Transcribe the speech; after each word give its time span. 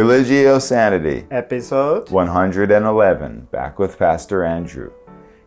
Religio 0.00 0.58
Sanity, 0.58 1.26
episode 1.30 2.08
111, 2.10 3.48
back 3.52 3.78
with 3.78 3.98
Pastor 3.98 4.42
Andrew. 4.44 4.92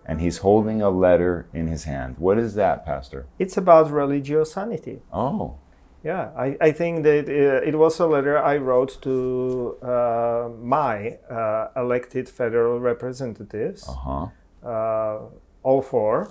And 0.05 0.21
he's 0.21 0.37
holding 0.37 0.79
a 0.79 0.91
letter 0.91 1.47
in 1.53 1.65
his 1.65 1.85
hand. 1.85 2.17
What 2.19 2.37
is 2.37 2.53
that, 2.53 2.85
Pastor? 2.85 3.25
It's 3.39 3.57
about 3.57 3.89
religio 3.89 4.43
sanity. 4.43 5.01
Oh. 5.11 5.55
Yeah, 6.03 6.29
I, 6.37 6.55
I 6.61 6.71
think 6.71 7.01
that 7.01 7.25
uh, 7.27 7.67
it 7.67 7.75
was 7.79 7.99
a 7.99 8.05
letter 8.05 8.37
I 8.37 8.57
wrote 8.57 9.01
to 9.01 9.75
uh, 9.81 10.49
my 10.61 11.17
uh, 11.31 11.69
elected 11.75 12.29
federal 12.29 12.79
representatives, 12.79 13.89
Uh-huh. 13.89 14.27
uh, 14.63 15.19
all 15.63 15.81
4 15.81 16.29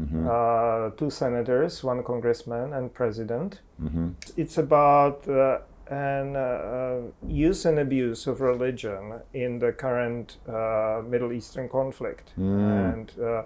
Mhm. 0.00 0.24
uh, 0.26 0.90
two 0.96 1.10
senators, 1.10 1.84
one 1.84 2.02
congressman, 2.02 2.72
and 2.72 2.94
president. 2.94 3.60
Mhm. 3.78 4.14
It's 4.38 4.56
about 4.56 5.28
uh, 5.90 5.94
an 5.94 6.36
uh, 6.36 7.00
use 7.26 7.64
and 7.64 7.78
abuse 7.78 8.26
of 8.26 8.40
religion 8.40 9.20
in 9.32 9.58
the 9.58 9.72
current 9.72 10.38
uh, 10.48 11.02
Middle 11.06 11.32
Eastern 11.32 11.68
conflict. 11.68 12.32
Mm. 12.38 12.92
And 12.92 13.12
uh, 13.20 13.42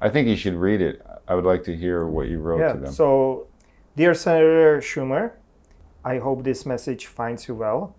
I 0.00 0.08
think 0.08 0.28
you 0.28 0.36
should 0.36 0.54
read 0.54 0.80
it. 0.80 1.04
I 1.26 1.34
would 1.34 1.44
like 1.44 1.64
to 1.64 1.76
hear 1.76 2.06
what 2.06 2.28
you 2.28 2.38
wrote 2.38 2.72
to 2.72 2.80
them. 2.80 2.92
so 2.92 3.46
dear 3.96 4.14
Senator 4.14 4.80
Schumer, 4.80 5.32
I 6.04 6.18
hope 6.18 6.44
this 6.44 6.64
message 6.64 7.06
finds 7.06 7.48
you 7.48 7.54
well. 7.54 7.94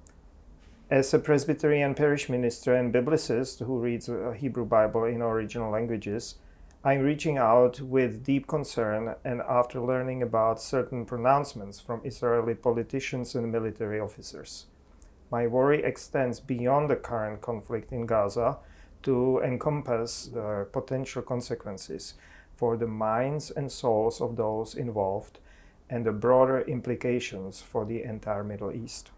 As 0.89 1.13
a 1.13 1.19
Presbyterian 1.19 1.93
parish 1.93 2.29
minister 2.29 2.73
and 2.73 2.91
biblicist 2.91 3.63
who 3.63 3.77
reads 3.77 4.09
a 4.09 4.33
Hebrew 4.33 4.65
Bible 4.65 5.03
in 5.03 5.21
original 5.21 5.71
languages, 5.71 6.35
I'm 6.81 7.01
reaching 7.01 7.37
out 7.37 7.81
with 7.81 8.23
deep 8.23 8.47
concern 8.47 9.15
and 9.25 9.41
after 9.41 9.81
learning 9.81 10.23
about 10.23 10.61
certain 10.61 11.05
pronouncements 11.05 11.81
from 11.81 11.99
Israeli 12.05 12.55
politicians 12.55 13.35
and 13.35 13.51
military 13.51 13.99
officers. 13.99 14.67
My 15.29 15.45
worry 15.45 15.83
extends 15.83 16.39
beyond 16.39 16.89
the 16.89 16.95
current 16.95 17.41
conflict 17.41 17.91
in 17.91 18.05
Gaza 18.05 18.59
to 19.03 19.41
encompass 19.43 20.27
the 20.27 20.67
potential 20.71 21.21
consequences 21.21 22.13
for 22.55 22.77
the 22.77 22.87
minds 22.87 23.51
and 23.51 23.69
souls 23.69 24.21
of 24.21 24.37
those 24.37 24.73
involved 24.73 25.39
and 25.89 26.05
the 26.05 26.13
broader 26.13 26.61
implications 26.61 27.61
for 27.61 27.83
the 27.83 28.03
entire 28.03 28.45
Middle 28.45 28.71
East. 28.71 29.11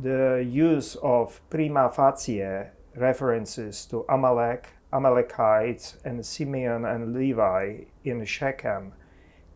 The 0.00 0.44
use 0.44 0.96
of 0.96 1.40
prima 1.48 1.90
facie 1.90 2.70
references 2.96 3.86
to 3.86 4.04
Amalek, 4.08 4.70
Amalekites, 4.94 5.96
and 6.04 6.24
Simeon 6.24 6.84
and 6.84 7.12
Levi 7.12 7.84
in 8.04 8.24
Shechem 8.24 8.92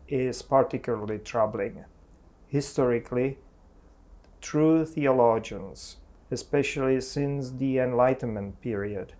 is 0.07 0.41
particularly 0.41 1.19
troubling. 1.19 1.85
Historically, 2.47 3.37
true 4.41 4.85
theologians, 4.85 5.97
especially 6.29 6.99
since 6.99 7.51
the 7.51 7.77
Enlightenment 7.77 8.59
period, 8.59 9.13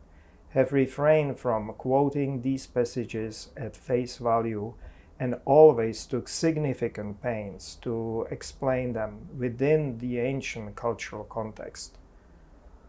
have 0.50 0.74
refrained 0.74 1.38
from 1.40 1.74
quoting 1.78 2.42
these 2.42 2.68
passages 2.68 3.50
at 3.56 3.78
face 3.78 4.18
value 4.18 4.74
and 5.20 5.40
always 5.46 6.06
took 6.06 6.28
significant 6.28 7.22
pains 7.22 7.78
to 7.82 8.28
explain 8.32 8.94
them 8.94 9.28
within 9.38 10.00
the 10.00 10.20
ancient 10.20 10.76
cultural 10.76 11.24
context. 11.24 11.99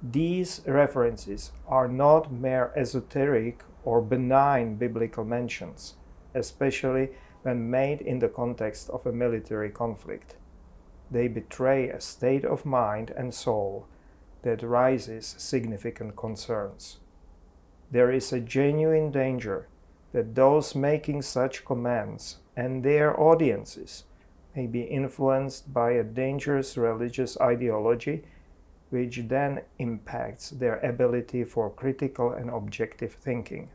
These 0.03 0.63
references 0.67 1.53
are 1.69 1.87
not 1.87 2.33
mere 2.33 2.73
esoteric 2.75 3.63
or 3.85 4.01
benign 4.01 4.77
biblical 4.77 5.25
mentions, 5.25 5.95
especially 6.35 7.11
when 7.43 7.71
made 7.71 8.01
in 8.01 8.19
the 8.19 8.29
context 8.29 8.89
of 8.91 9.07
a 9.07 9.13
military 9.13 9.71
conflict. 9.71 10.37
They 11.11 11.29
betray 11.29 11.89
a 11.89 12.01
state 12.01 12.45
of 12.45 12.65
mind 12.65 13.11
and 13.11 13.35
soul 13.35 13.89
that 14.43 14.63
raises 14.63 15.35
significant 15.39 16.17
concerns. 16.17 16.99
There 17.91 18.11
is 18.11 18.33
a 18.33 18.41
genuine 18.41 19.11
danger 19.11 19.69
that 20.13 20.35
those 20.35 20.75
making 20.75 21.23
such 21.23 21.65
comments 21.65 22.39
and 22.57 22.83
their 22.83 23.19
audiences 23.21 24.05
may 24.57 24.67
be 24.67 24.83
influenced 24.83 25.75
by 25.75 25.93
a 25.93 26.05
dangerous 26.05 26.77
religious 26.77 27.39
ideology 27.41 28.25
which 28.91 29.23
then 29.29 29.63
impacts 29.79 30.51
their 30.51 30.79
ability 30.81 31.45
for 31.45 31.71
critical 31.71 32.33
and 32.33 32.51
objective 32.51 33.15
thinking. 33.15 33.71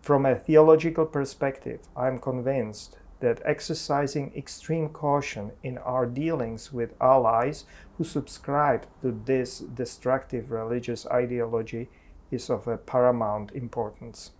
From 0.00 0.26
a 0.26 0.36
theological 0.36 1.06
perspective, 1.06 1.80
I 1.96 2.08
am 2.08 2.18
convinced 2.18 2.98
that 3.20 3.40
exercising 3.44 4.32
extreme 4.36 4.88
caution 4.88 5.52
in 5.62 5.78
our 5.78 6.06
dealings 6.06 6.72
with 6.72 7.00
allies 7.00 7.64
who 7.96 8.04
subscribe 8.04 8.84
to 9.00 9.12
this 9.24 9.60
destructive 9.60 10.50
religious 10.50 11.06
ideology 11.06 11.88
is 12.32 12.50
of 12.50 12.66
a 12.66 12.76
paramount 12.76 13.52
importance. 13.52 14.32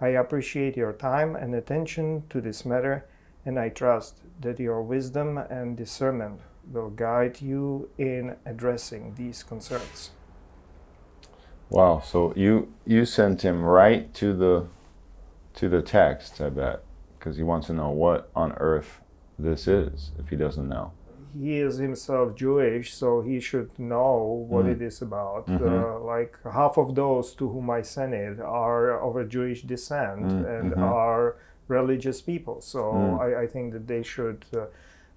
I 0.00 0.08
appreciate 0.08 0.76
your 0.76 0.92
time 0.92 1.36
and 1.36 1.54
attention 1.54 2.24
to 2.30 2.40
this 2.40 2.64
matter, 2.64 3.06
and 3.46 3.56
I 3.56 3.68
trust 3.68 4.20
that 4.40 4.58
your 4.58 4.82
wisdom 4.82 5.38
and 5.38 5.76
discernment 5.76 6.40
will 6.70 6.90
guide 6.90 7.40
you 7.40 7.88
in 7.98 8.36
addressing 8.46 9.14
these 9.16 9.42
concerns. 9.42 10.10
Wow. 11.70 12.00
So 12.04 12.32
you 12.36 12.72
you 12.86 13.04
sent 13.04 13.42
him 13.42 13.62
right 13.62 14.12
to 14.14 14.32
the 14.34 14.66
to 15.54 15.68
the 15.68 15.82
text, 15.82 16.40
I 16.40 16.48
bet, 16.50 16.82
because 17.18 17.36
he 17.36 17.42
wants 17.42 17.66
to 17.68 17.72
know 17.72 17.90
what 17.90 18.30
on 18.34 18.52
earth 18.52 19.00
this 19.38 19.66
is 19.66 20.10
if 20.18 20.28
he 20.28 20.36
doesn't 20.36 20.68
know. 20.68 20.92
He 21.34 21.58
is 21.60 21.78
himself 21.78 22.34
Jewish, 22.36 22.92
so 22.94 23.22
he 23.22 23.40
should 23.40 23.70
know 23.78 24.46
what 24.48 24.66
Mm. 24.66 24.72
it 24.72 24.82
is 24.82 25.00
about. 25.00 25.46
Mhm. 25.46 25.60
Uh, 25.62 25.98
like 26.00 26.36
half 26.44 26.76
of 26.76 26.94
those 26.94 27.34
to 27.36 27.48
whom 27.48 27.70
I 27.70 27.80
sent 27.82 28.12
it 28.12 28.38
are 28.38 29.00
of 29.00 29.16
a 29.16 29.24
Jewish 29.24 29.62
descent 29.62 30.26
Mm, 30.26 30.44
and 30.60 30.72
mhm. 30.72 30.82
are 30.82 31.36
religious 31.68 32.20
people. 32.20 32.60
So 32.60 32.80
Mm. 32.82 33.20
I, 33.20 33.42
I 33.42 33.46
think 33.46 33.72
that 33.72 33.86
they 33.86 34.02
should 34.02 34.44
uh, 34.54 34.66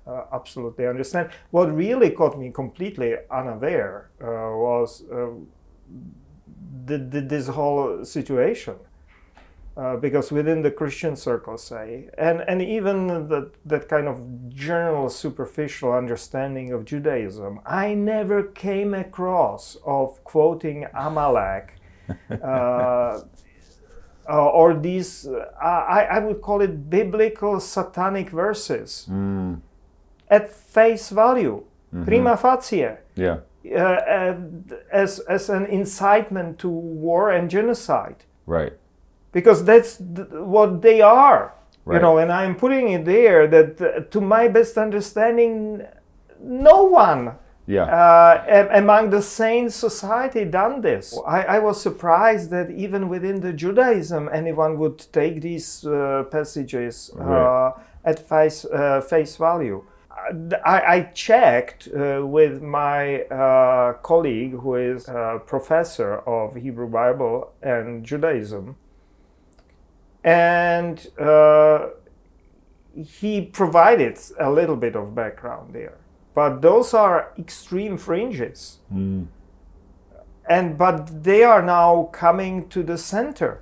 uh, 0.07 0.25
absolutely 0.31 0.87
understand. 0.87 1.29
What 1.51 1.73
really 1.75 2.09
caught 2.11 2.37
me 2.37 2.51
completely 2.51 3.15
unaware 3.31 4.09
uh, 4.21 4.25
was 4.25 5.03
uh, 5.11 5.27
the, 6.85 6.97
the, 6.97 7.21
this 7.21 7.47
whole 7.47 8.05
situation. 8.05 8.75
Uh, 9.77 9.97
because 9.97 10.31
within 10.31 10.61
the 10.61 10.71
Christian 10.71 11.17
circle, 11.17 11.57
say, 11.57 12.07
and, 12.17 12.39
and 12.47 12.61
even 12.61 13.27
that, 13.27 13.51
that 13.65 13.89
kind 13.89 14.07
of 14.07 14.21
general 14.47 15.09
superficial 15.09 15.91
understanding 15.91 16.71
of 16.71 16.85
Judaism, 16.85 17.59
I 17.65 17.93
never 17.93 18.41
came 18.41 18.93
across 18.93 19.75
of 19.85 20.23
quoting 20.23 20.87
Amalek 20.93 21.81
uh, 22.31 22.35
uh, 22.45 23.19
or 24.29 24.75
these, 24.75 25.27
uh, 25.27 25.45
I, 25.61 26.03
I 26.03 26.19
would 26.19 26.41
call 26.41 26.61
it 26.61 26.89
biblical 26.89 27.59
satanic 27.59 28.29
verses 28.29 29.07
Mm. 29.11 29.59
At 30.29 30.49
face 30.49 31.09
value, 31.09 31.61
Mhm. 31.93 32.05
prima 32.05 32.35
facie 32.37 32.89
Yeah. 33.15 33.37
uh, 33.65 34.33
as, 34.91 35.19
as 35.27 35.49
an 35.49 35.65
incitement 35.65 36.59
to 36.59 36.69
war 36.69 37.31
and 37.31 37.49
genocide 37.49 38.25
Right. 38.45 38.73
because 39.31 39.63
that's 39.65 39.97
th- 39.97 40.27
what 40.31 40.81
they 40.81 41.01
are 41.01 41.53
you 41.87 41.99
know 41.99 42.17
and 42.17 42.31
i'm 42.31 42.55
putting 42.55 42.89
it 42.89 43.05
there 43.05 43.47
that 43.47 43.79
uh, 43.81 44.01
to 44.09 44.19
my 44.21 44.47
best 44.47 44.77
understanding 44.77 45.81
no 46.41 46.83
one 46.83 47.31
Yeah. 47.67 47.85
uh, 47.85 48.43
a- 48.47 48.77
among 48.81 49.09
the 49.11 49.21
sane 49.21 49.69
society 49.69 50.45
done 50.45 50.81
this 50.81 51.05
I, 51.27 51.41
I 51.57 51.59
was 51.59 51.81
surprised 51.81 52.49
that 52.51 52.69
even 52.69 53.09
within 53.09 53.41
the 53.41 53.53
judaism 53.53 54.29
anyone 54.31 54.77
would 54.79 54.99
take 55.11 55.41
these 55.41 55.85
uh, 55.87 56.23
passages 56.29 57.11
uh, 57.19 57.23
Right. 57.23 57.73
at 58.03 58.19
face, 58.19 58.65
uh, 58.65 59.01
face 59.01 59.37
value 59.37 59.81
I, 60.65 60.81
I 60.95 61.01
checked 61.13 61.87
uh, 61.87 62.25
with 62.25 62.61
my 62.61 63.21
uh, 63.23 63.93
colleague 64.01 64.53
who 64.59 64.75
is 64.75 65.07
a 65.07 65.41
professor 65.45 66.15
of 66.27 66.55
Hebrew 66.55 66.87
Bible 66.87 67.51
and 67.61 68.03
Judaism, 68.03 68.75
and 70.23 71.07
uh, 71.19 71.87
he 72.95 73.41
provided 73.41 74.17
a 74.39 74.49
little 74.49 74.75
bit 74.75 74.95
of 74.95 75.13
background 75.13 75.73
there. 75.73 75.97
But 76.33 76.61
those 76.61 76.93
are 76.93 77.31
extreme 77.37 77.97
fringes, 77.97 78.79
Mm. 78.91 79.27
and 80.49 80.77
but 80.77 81.23
they 81.23 81.43
are 81.43 81.61
now 81.61 82.09
coming 82.11 82.67
to 82.69 82.83
the 82.83 82.97
center. 82.97 83.61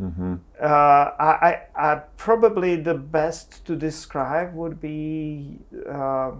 Hmm 0.00 0.34
Uh, 0.60 1.12
I, 1.18 1.32
I, 1.50 1.58
I 1.92 1.94
probably 2.18 2.76
the 2.76 2.94
best 2.94 3.64
to 3.66 3.76
describe 3.76 4.54
would 4.54 4.80
be 4.80 5.60
uh, 5.88 6.32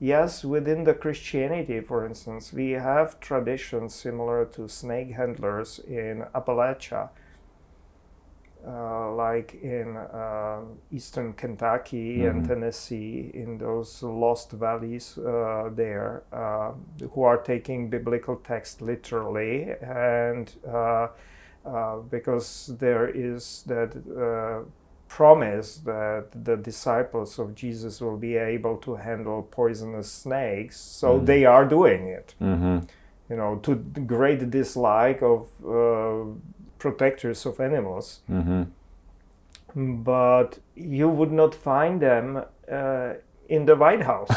yes 0.00 0.44
within 0.44 0.84
the 0.84 0.94
Christianity, 0.94 1.80
for 1.80 2.06
instance, 2.06 2.52
we 2.52 2.72
have 2.72 3.20
traditions 3.20 3.94
similar 3.94 4.44
to 4.46 4.68
snake 4.68 5.12
handlers 5.12 5.78
in 5.80 6.24
Appalachia, 6.34 7.10
uh, 8.66 9.12
like 9.14 9.54
in 9.62 9.96
uh, 9.96 10.60
eastern 10.90 11.32
Kentucky 11.32 12.24
and 12.24 12.44
Mhm. 12.44 12.46
Tennessee, 12.46 13.30
in 13.34 13.58
those 13.58 14.02
lost 14.02 14.52
valleys 14.52 15.18
uh, 15.18 15.68
there, 15.74 16.22
uh, 16.32 16.72
who 17.12 17.22
are 17.24 17.38
taking 17.38 17.90
biblical 17.90 18.36
text 18.36 18.80
literally, 18.80 19.72
and 19.82 20.54
uh, 21.64 21.96
because 22.10 22.70
there 22.78 23.08
is 23.08 23.62
that 23.66 23.90
uh, 23.96 24.64
promise 25.08 25.76
that 25.84 26.24
the 26.44 26.56
disciples 26.56 27.38
of 27.38 27.54
Jesus 27.54 28.00
will 28.00 28.16
be 28.16 28.36
able 28.36 28.76
to 28.78 28.94
handle 28.96 29.42
poisonous 29.50 30.10
snakes, 30.10 30.80
so 30.80 31.18
Mhm. 31.18 31.26
they 31.26 31.44
are 31.44 31.64
doing 31.68 32.08
it 32.08 32.34
Mm-hmm. 32.40 32.78
you 33.30 33.36
know, 33.36 33.56
to 33.62 33.74
great 34.06 34.50
dislike 34.50 35.22
of 35.22 35.48
uh, 35.64 36.24
protectors 36.78 37.46
of 37.46 37.60
animals. 37.60 38.20
Mm-hmm. 38.30 38.62
But 40.02 40.58
you 40.74 41.08
would 41.08 41.32
not 41.32 41.54
find 41.54 42.00
them 42.00 42.44
uh, 42.70 43.12
in 43.48 43.66
the 43.66 43.76
White 43.76 44.02
House. 44.02 44.30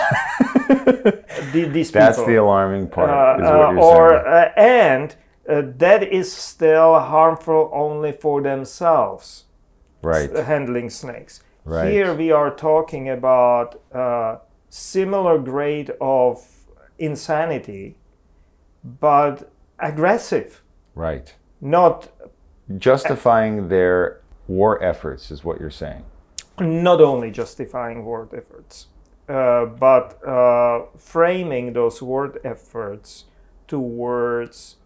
The- 1.54 1.70
these 1.72 1.92
That's 1.92 2.18
people. 2.18 2.28
the 2.32 2.36
alarming 2.38 2.88
part. 2.90 3.10
Uh, 3.10 3.46
uh, 3.46 3.74
or 3.78 4.14
uh, 4.28 4.52
and 4.58 5.16
uh, 5.50 5.62
that 5.78 6.04
is 6.04 6.32
still 6.34 7.00
harmful 7.00 7.70
only 7.74 8.12
for 8.12 8.42
themselves. 8.42 9.46
right. 10.02 10.30
s- 10.36 10.46
handling 10.46 10.90
snakes. 10.90 11.42
Right. 11.66 11.92
Here 11.92 12.14
we 12.14 12.32
are 12.32 12.52
talking 12.54 13.10
about 13.10 13.82
uh, 13.92 14.38
similar 14.70 15.40
grade 15.40 15.92
of 16.00 16.46
insanity, 17.00 17.96
but 18.84 19.50
aggressive, 19.80 20.62
Right. 20.96 21.34
not 21.62 22.10
Justifying 22.78 23.68
their 23.70 24.22
war 24.48 24.82
efforts 24.84 25.32
is 25.32 25.44
what 25.44 25.60
you're 25.60 25.70
saying. 25.86 26.04
not 26.60 27.02
only 27.02 27.32
justifying 27.32 28.06
war 28.06 28.28
efforts, 28.34 28.88
uh, 29.28 29.66
but 29.66 30.06
uh, 30.26 30.86
framing 30.98 31.74
those 31.74 32.02
war 32.02 32.34
efforts 32.44 33.26
towards 33.68 34.78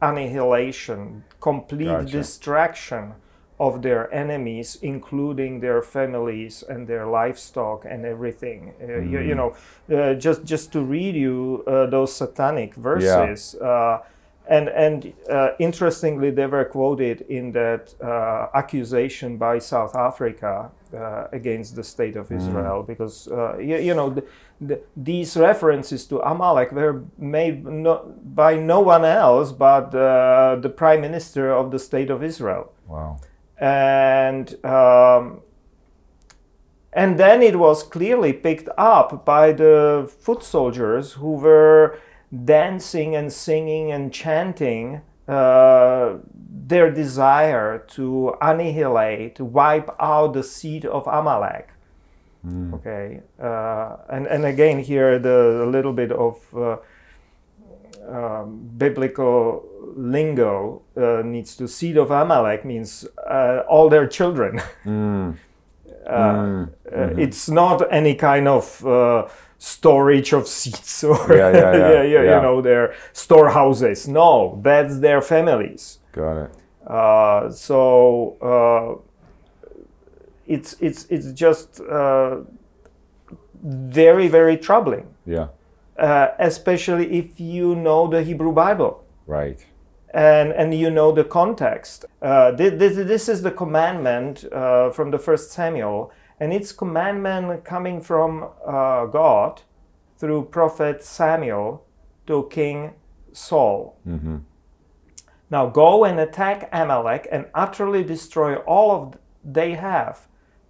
annihilation, 0.00 1.24
complete 1.40 1.86
Gotcha. 1.86 2.18
distraction 2.18 3.14
of 3.58 3.80
their 3.80 4.12
enemies, 4.12 4.76
including 4.82 5.60
their 5.60 5.80
families 5.80 6.62
and 6.68 6.86
their 6.86 7.06
livestock 7.06 7.86
and 7.86 8.04
everything. 8.04 8.74
Uh, 8.82 8.98
you, 8.98 9.20
you 9.20 9.34
know, 9.34 9.56
uh, 9.94 10.14
just 10.14 10.44
just 10.44 10.72
to 10.72 10.82
read 10.82 11.14
you 11.14 11.64
uh, 11.66 11.86
those 11.86 12.14
satanic 12.14 12.74
verses. 12.74 13.54
Uh, 13.54 14.00
and 14.48 14.68
and 14.68 15.12
uh, 15.30 15.50
interestingly, 15.58 16.30
they 16.30 16.46
were 16.46 16.64
quoted 16.64 17.22
in 17.28 17.52
that 17.52 17.94
uh, 18.02 18.46
accusation 18.54 19.36
by 19.36 19.58
South 19.58 19.94
Africa 19.96 20.70
uh, 20.94 21.26
against 21.32 21.74
the 21.76 21.82
state 21.82 22.16
of 22.16 22.30
Israel, 22.30 22.82
because 22.82 23.28
uh, 23.28 23.58
you, 23.58 23.76
you 23.78 23.94
know 23.94 24.10
the, 24.10 24.24
the, 24.60 24.80
these 24.96 25.36
references 25.36 26.06
to 26.06 26.20
Amalek 26.20 26.72
were 26.72 27.02
made 27.18 27.64
no, 27.66 28.14
by 28.24 28.56
no 28.56 28.80
one 28.80 29.04
else 29.04 29.52
but 29.52 29.94
uh, 29.94 30.56
the 30.60 30.68
prime 30.68 31.00
minister 31.00 31.50
of 31.52 31.70
the 31.70 31.78
state 31.78 32.10
of 32.10 32.22
Israel, 32.22 32.72
Wow. 32.86 33.18
and. 33.58 34.64
Um, 34.64 35.40
and 36.92 37.18
then 37.20 37.42
it 37.42 37.58
was 37.58 37.82
clearly 37.82 38.32
picked 38.32 38.70
up 38.78 39.26
by 39.26 39.52
the 39.52 40.10
foot 40.20 40.42
soldiers 40.42 41.12
who 41.12 41.32
were 41.32 41.98
dancing 42.44 43.14
and 43.14 43.32
singing 43.32 43.92
and 43.92 44.12
chanting 44.12 45.02
uh, 45.28 46.14
their 46.66 46.90
desire 46.90 47.78
to 47.88 48.34
annihilate, 48.40 49.36
to 49.36 49.44
wipe 49.44 49.90
out 50.00 50.32
the 50.32 50.42
seed 50.42 50.84
of 50.84 51.06
Amalek. 51.06 51.70
Okay, 52.74 53.22
uh, 53.42 53.96
and 54.08 54.28
and 54.28 54.44
again 54.44 54.78
here 54.78 55.18
the 55.18 55.64
a 55.64 55.66
little 55.66 55.92
bit 55.92 56.12
of 56.12 56.38
uh, 56.54 56.76
um, 58.08 58.70
biblical 58.76 59.64
lingo 59.96 60.82
uh, 60.96 61.22
needs 61.24 61.56
to 61.56 61.66
seed 61.66 61.96
of 61.96 62.12
Amalek 62.12 62.64
means 62.64 63.04
uh, 63.26 63.62
all 63.68 63.88
their 63.88 64.06
children. 64.06 64.60
Mm. 64.84 65.36
Mm. 66.08 66.68
uh, 66.92 67.20
it's 67.20 67.48
not 67.48 67.82
any 67.92 68.14
kind 68.14 68.46
of 68.46 68.86
uh, 68.86 69.26
storage 69.58 70.32
of 70.32 70.46
seeds 70.46 71.04
or 71.10 71.16
Yeah, 71.36 71.50
yeah, 71.52 71.72
yeah, 71.92 72.02
you 72.02 72.22
yeah. 72.24 72.40
know 72.40 72.60
their 72.60 72.94
storehouses. 73.12 74.06
No, 74.08 74.60
that's 74.62 74.98
their 75.00 75.20
families. 75.22 75.98
Got 76.12 76.36
it. 76.44 76.50
Uh, 76.86 77.50
so 77.50 78.36
uh, 78.40 79.02
it's 80.46 80.74
it's 80.80 81.04
it's 81.10 81.32
just 81.32 81.80
uh, 81.80 82.38
very 83.62 84.28
very 84.28 84.56
troubling, 84.56 85.06
Yeah. 85.26 85.48
uh, 85.98 86.28
especially 86.38 87.18
if 87.18 87.40
you 87.40 87.74
know 87.74 88.06
the 88.08 88.22
Hebrew 88.22 88.52
Bible 88.52 89.04
Right. 89.26 89.64
and 90.14 90.52
and 90.52 90.72
you 90.74 90.90
know 90.90 91.12
the 91.12 91.24
context. 91.24 92.04
Uh, 92.22 92.52
this, 92.52 92.72
this, 92.78 92.96
this 92.96 93.28
is 93.28 93.42
the 93.42 93.50
commandment 93.50 94.44
uh, 94.52 94.90
from 94.90 95.10
the 95.10 95.18
first 95.18 95.50
Samuel, 95.50 96.12
and 96.38 96.52
it's 96.52 96.72
commandment 96.72 97.64
coming 97.64 98.00
from 98.00 98.48
uh, 98.66 99.06
God 99.06 99.62
through 100.18 100.46
prophet 100.46 101.02
Samuel 101.02 101.84
to 102.26 102.48
King 102.50 102.94
Saul. 103.32 103.98
Mm-hmm. 104.06 104.38
Now 105.50 105.66
go 105.66 106.04
and 106.04 106.18
attack 106.18 106.68
Amalek 106.72 107.28
and 107.30 107.46
utterly 107.54 108.02
destroy 108.02 108.56
all 108.56 108.90
of 108.90 109.18
they 109.44 109.74
have. 109.74 110.26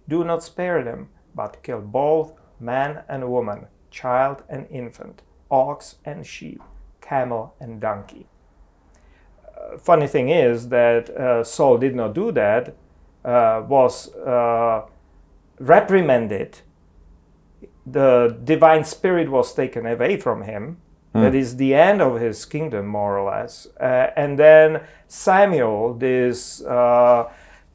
Do 0.07 0.23
not 0.23 0.43
spare 0.43 0.83
them, 0.83 1.09
but 1.33 1.63
kill 1.63 1.81
both 1.81 2.33
man 2.59 3.03
and 3.09 3.29
woman, 3.29 3.67
child 3.89 4.43
and 4.49 4.67
infant, 4.69 5.21
ox 5.49 5.95
and 6.05 6.25
sheep, 6.25 6.61
camel 7.01 7.55
and 7.59 7.81
donkey. 7.81 8.27
Uh, 9.45 9.77
funny 9.77 10.07
thing 10.07 10.29
is 10.29 10.69
that 10.69 11.09
uh, 11.09 11.43
Saul 11.43 11.77
did 11.77 11.95
not 11.95 12.13
do 12.13 12.31
that, 12.31 12.75
uh, 13.25 13.63
was 13.67 14.13
uh, 14.15 14.83
reprimanded. 15.59 16.59
The 17.85 18.37
divine 18.43 18.83
spirit 18.83 19.29
was 19.29 19.53
taken 19.53 19.85
away 19.85 20.17
from 20.17 20.43
him. 20.43 20.77
That 21.23 21.33
is 21.33 21.57
the 21.57 21.73
end 21.73 22.01
of 22.01 22.19
his 22.21 22.45
kingdom, 22.45 22.87
more 22.87 23.17
or 23.17 23.31
less. 23.31 23.67
Uh, 23.79 24.11
and 24.15 24.37
then 24.37 24.81
Samuel, 25.07 25.95
this 25.95 26.63
uh, 26.63 27.31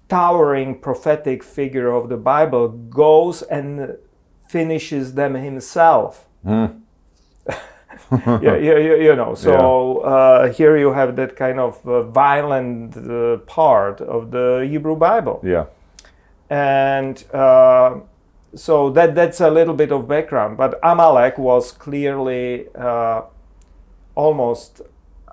towering 0.08 0.78
prophetic 0.78 1.42
figure 1.42 1.90
of 1.90 2.08
the 2.08 2.16
Bible, 2.16 2.68
goes 2.68 3.42
and 3.42 3.96
finishes 4.48 5.14
them 5.14 5.34
himself. 5.34 6.26
Mm. 6.44 6.82
yeah, 7.48 8.56
yeah, 8.56 8.78
yeah, 8.78 8.94
you 8.94 9.16
know. 9.16 9.34
So 9.34 9.98
uh, 9.98 10.52
here 10.52 10.76
you 10.76 10.92
have 10.92 11.16
that 11.16 11.34
kind 11.36 11.58
of 11.58 11.84
uh, 11.86 12.02
violent 12.02 12.96
uh, 12.96 13.38
part 13.38 14.00
of 14.00 14.30
the 14.30 14.66
Hebrew 14.70 14.96
Bible, 14.96 15.40
Yeah. 15.42 15.66
And 16.52 17.24
uh, 17.32 18.00
so 18.54 18.90
that 18.90 19.14
that's 19.14 19.40
a 19.40 19.50
little 19.50 19.74
bit 19.74 19.90
of 19.90 20.06
background. 20.06 20.58
But 20.58 20.78
Amalek 20.82 21.38
was 21.38 21.72
clearly 21.72 22.66
uh, 22.74 23.22
almost 24.14 24.82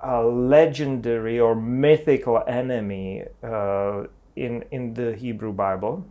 a 0.02 0.22
legendary 0.22 1.38
or 1.38 1.54
mythical 1.54 2.42
enemy 2.46 3.24
uh, 3.42 4.04
in 4.34 4.64
in 4.70 4.94
the 4.94 5.14
Hebrew 5.14 5.52
Bible. 5.52 6.06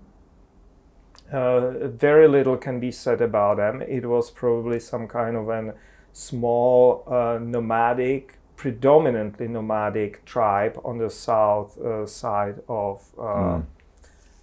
Uh, 1.33 1.87
very 1.87 2.27
little 2.27 2.57
can 2.57 2.79
be 2.79 2.91
said 2.91 3.19
about 3.21 3.57
them. 3.57 3.81
It 3.81 4.05
was 4.05 4.29
probably 4.29 4.79
some 4.79 5.07
kind 5.07 5.35
of 5.35 5.49
an 5.49 5.73
small 6.13 7.03
uh, 7.07 7.39
nomadic, 7.41 8.37
predominantly 8.55 9.47
nomadic 9.47 10.23
tribe 10.25 10.79
on 10.83 10.99
the 10.99 11.09
south 11.09 11.79
uh, 11.79 12.05
side 12.05 12.61
of 12.67 13.01
uh, 13.19 13.61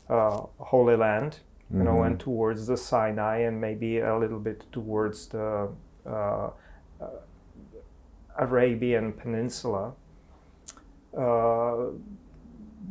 uh, 0.08 0.40
Holy 0.58 0.96
Land, 0.96 1.40
you 1.72 1.82
know, 1.82 2.02
and 2.02 2.20
towards 2.20 2.66
the 2.66 2.76
Sinai 2.76 3.38
and 3.38 3.60
maybe 3.60 3.98
a 3.98 4.16
little 4.16 4.38
bit 4.38 4.64
towards 4.70 5.26
the 5.28 5.68
uh, 6.06 6.50
Arabian 8.38 9.12
Peninsula. 9.12 9.94
Uh, 11.16 11.86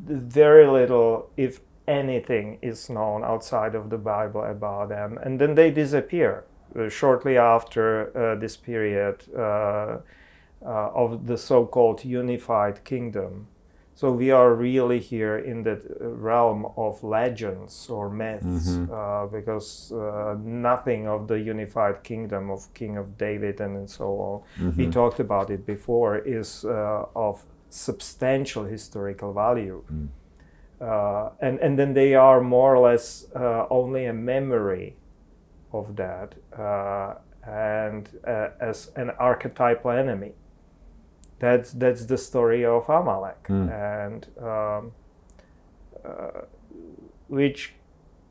very 0.07 0.67
little, 0.67 1.29
if 1.37 1.61
anything, 1.87 2.57
is 2.61 2.89
known 2.89 3.23
outside 3.23 3.75
of 3.75 3.89
the 3.89 3.97
Bible 3.97 4.43
about 4.43 4.89
them, 4.89 5.17
and 5.23 5.39
then 5.39 5.55
they 5.55 5.71
disappear 5.71 6.43
uh, 6.77 6.89
shortly 6.89 7.37
after 7.37 8.11
uh, 8.17 8.35
this 8.35 8.57
period 8.57 9.23
uh, 9.37 9.99
of 10.61 11.27
the 11.27 11.37
so-called 11.37 12.03
unified 12.03 12.83
kingdom. 12.83 13.47
So 13.97 14.11
we 14.11 14.29
are 14.31 14.53
really 14.53 14.99
here 14.99 15.37
in 15.37 15.63
that 15.63 15.81
realm 15.99 16.65
of 16.75 17.01
legends 17.03 17.89
or 17.89 18.09
myths, 18.09 18.67
uh, 18.91 19.25
because 19.31 19.91
uh, 19.93 20.35
nothing 20.43 21.07
of 21.07 21.27
the 21.27 21.39
unified 21.39 22.03
kingdom 22.03 22.49
of 22.51 22.67
King 22.73 22.97
of 22.97 23.17
David 23.17 23.61
and 23.61 23.89
so 23.89 24.05
on. 24.19 24.41
We 24.77 24.87
talked 24.91 25.19
about 25.21 25.49
it 25.49 25.65
before. 25.65 26.17
Is 26.17 26.65
uh, 26.65 27.05
of 27.15 27.43
substantial 27.69 28.65
historical 28.65 29.31
value. 29.33 29.81
uh, 30.81 31.29
and 31.39 31.59
and 31.59 31.79
then 31.79 31.93
they 31.93 32.15
are 32.15 32.41
more 32.41 32.75
or 32.75 32.79
less 32.89 33.25
uh, 33.35 33.65
only 33.69 34.05
a 34.05 34.13
memory 34.13 34.95
of 35.71 35.95
that 35.95 36.35
uh, 36.57 37.13
and 37.47 38.09
uh, 38.27 38.49
as 38.59 38.91
an 38.95 39.09
archetypal 39.19 39.91
enemy. 39.91 40.33
That's 41.39 41.71
that's 41.73 42.05
the 42.05 42.17
story 42.17 42.65
of 42.65 42.89
Amalek, 42.89 43.47
Mm. 43.49 43.69
and 43.69 44.27
um, 44.41 44.91
uh, 46.05 46.41
which 47.27 47.73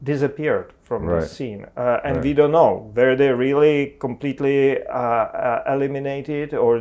disappeared 0.03 0.73
from 0.83 1.05
Right. 1.07 1.21
the 1.21 1.27
scene, 1.29 1.67
uh, 1.77 2.01
and 2.05 2.17
Right. 2.17 2.25
we 2.25 2.35
don't 2.35 2.53
know 2.53 2.93
were 2.95 3.17
they 3.17 3.33
really 3.33 3.97
completely 3.99 4.83
uh, 4.87 4.93
uh, 4.93 5.63
eliminated, 5.67 6.55
or 6.55 6.81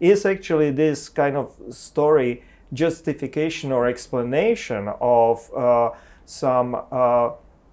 is 0.00 0.26
actually 0.26 0.70
this 0.72 1.08
kind 1.08 1.36
of 1.36 1.52
story 1.70 2.42
justification 2.72 3.72
or 3.72 3.86
explanation 3.86 4.88
of 5.00 5.50
uh, 5.56 5.90
some 6.24 6.74
uh, 6.74 7.30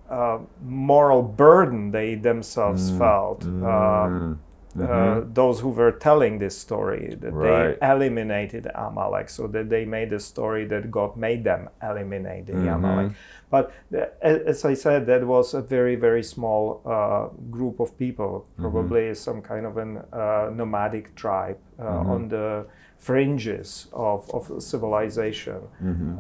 uh, 0.10 0.38
moral 0.62 1.24
burden 1.24 1.92
they 1.92 2.16
themselves 2.16 2.92
felt. 2.98 3.46
Um, 3.46 4.40
Uh, 4.80 5.22
those 5.34 5.60
who 5.60 5.70
were 5.70 5.92
telling 5.92 6.39
this 6.39 6.58
story 6.58 7.15
that 7.22 7.32
Right. 7.32 7.80
they 7.80 7.92
eliminated 7.92 8.68
Amalek, 8.74 9.30
so 9.30 9.46
that 9.48 9.70
they 9.70 9.86
made 9.86 10.12
a 10.13 10.20
story 10.20 10.65
that 10.65 10.89
God 10.89 11.15
made 11.15 11.44
them 11.44 11.70
eliminate 11.82 12.48
the 12.48 12.53
Mhm. 12.53 12.75
Amalek. 12.75 13.12
But 13.51 13.72
the, 13.92 14.10
as 14.22 14.65
I 14.65 14.74
said, 14.74 15.06
that 15.06 15.27
was 15.27 15.53
a 15.53 15.62
very 15.62 15.96
very 15.96 16.24
small 16.24 16.82
uh, 16.86 17.27
group 17.51 17.80
of 17.80 17.96
people, 18.00 18.46
probably 18.58 19.13
some 19.13 19.42
kind 19.42 19.65
of 19.68 19.77
a 19.77 19.86
uh, 20.12 20.50
nomadic 20.56 21.13
tribe 21.15 21.58
uh, 21.80 22.13
on 22.13 22.30
the 22.30 22.65
fringes 22.98 23.88
of, 23.94 24.30
of 24.34 24.44
civilization. 24.63 25.62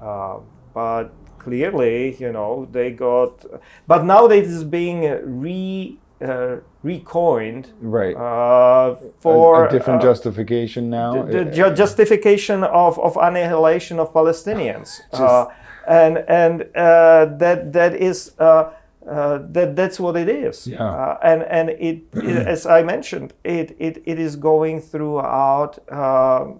Uh, 0.01 0.37
but 0.73 1.09
clearly, 1.39 2.15
you 2.19 2.31
know, 2.31 2.67
they 2.71 2.91
got. 2.91 3.45
But 3.87 4.05
now 4.05 4.25
it 4.27 4.43
is 4.45 4.63
being 4.63 5.01
re 5.43 5.97
uh, 6.23 6.55
recoined 6.83 7.65
Right. 7.81 8.15
uh, 8.15 8.21
A- 8.21 8.95
for 9.19 9.67
a, 9.67 9.69
different 9.71 10.01
uh, 10.03 10.07
justification 10.09 10.89
now. 10.89 11.23
the, 11.23 11.31
the 11.31 11.41
Uh, 11.41 11.53
ju- 11.69 11.75
justification 11.75 12.63
of, 12.63 12.97
of 12.99 13.17
annihilation 13.17 13.99
of 13.99 14.13
Palestinians, 14.13 14.89
uh, 15.13 15.45
and 15.87 16.17
and 16.27 16.61
uh, 16.75 17.25
that 17.37 17.71
that 17.73 17.93
is 17.95 18.31
uh, 18.39 18.45
uh, 18.45 19.39
that 19.51 19.75
that's 19.75 19.99
what 19.99 20.15
it 20.15 20.29
is, 20.29 20.67
Yeah. 20.67 20.83
uh, 20.83 21.17
and 21.31 21.43
and 21.43 21.69
it, 21.69 21.97
it- 22.13 22.47
as 22.55 22.65
I 22.65 22.83
mentioned, 22.83 23.33
it 23.43 23.75
it, 23.79 24.01
it 24.05 24.17
is 24.19 24.35
going 24.35 24.81
throughout 24.81 25.79
um 25.91 26.59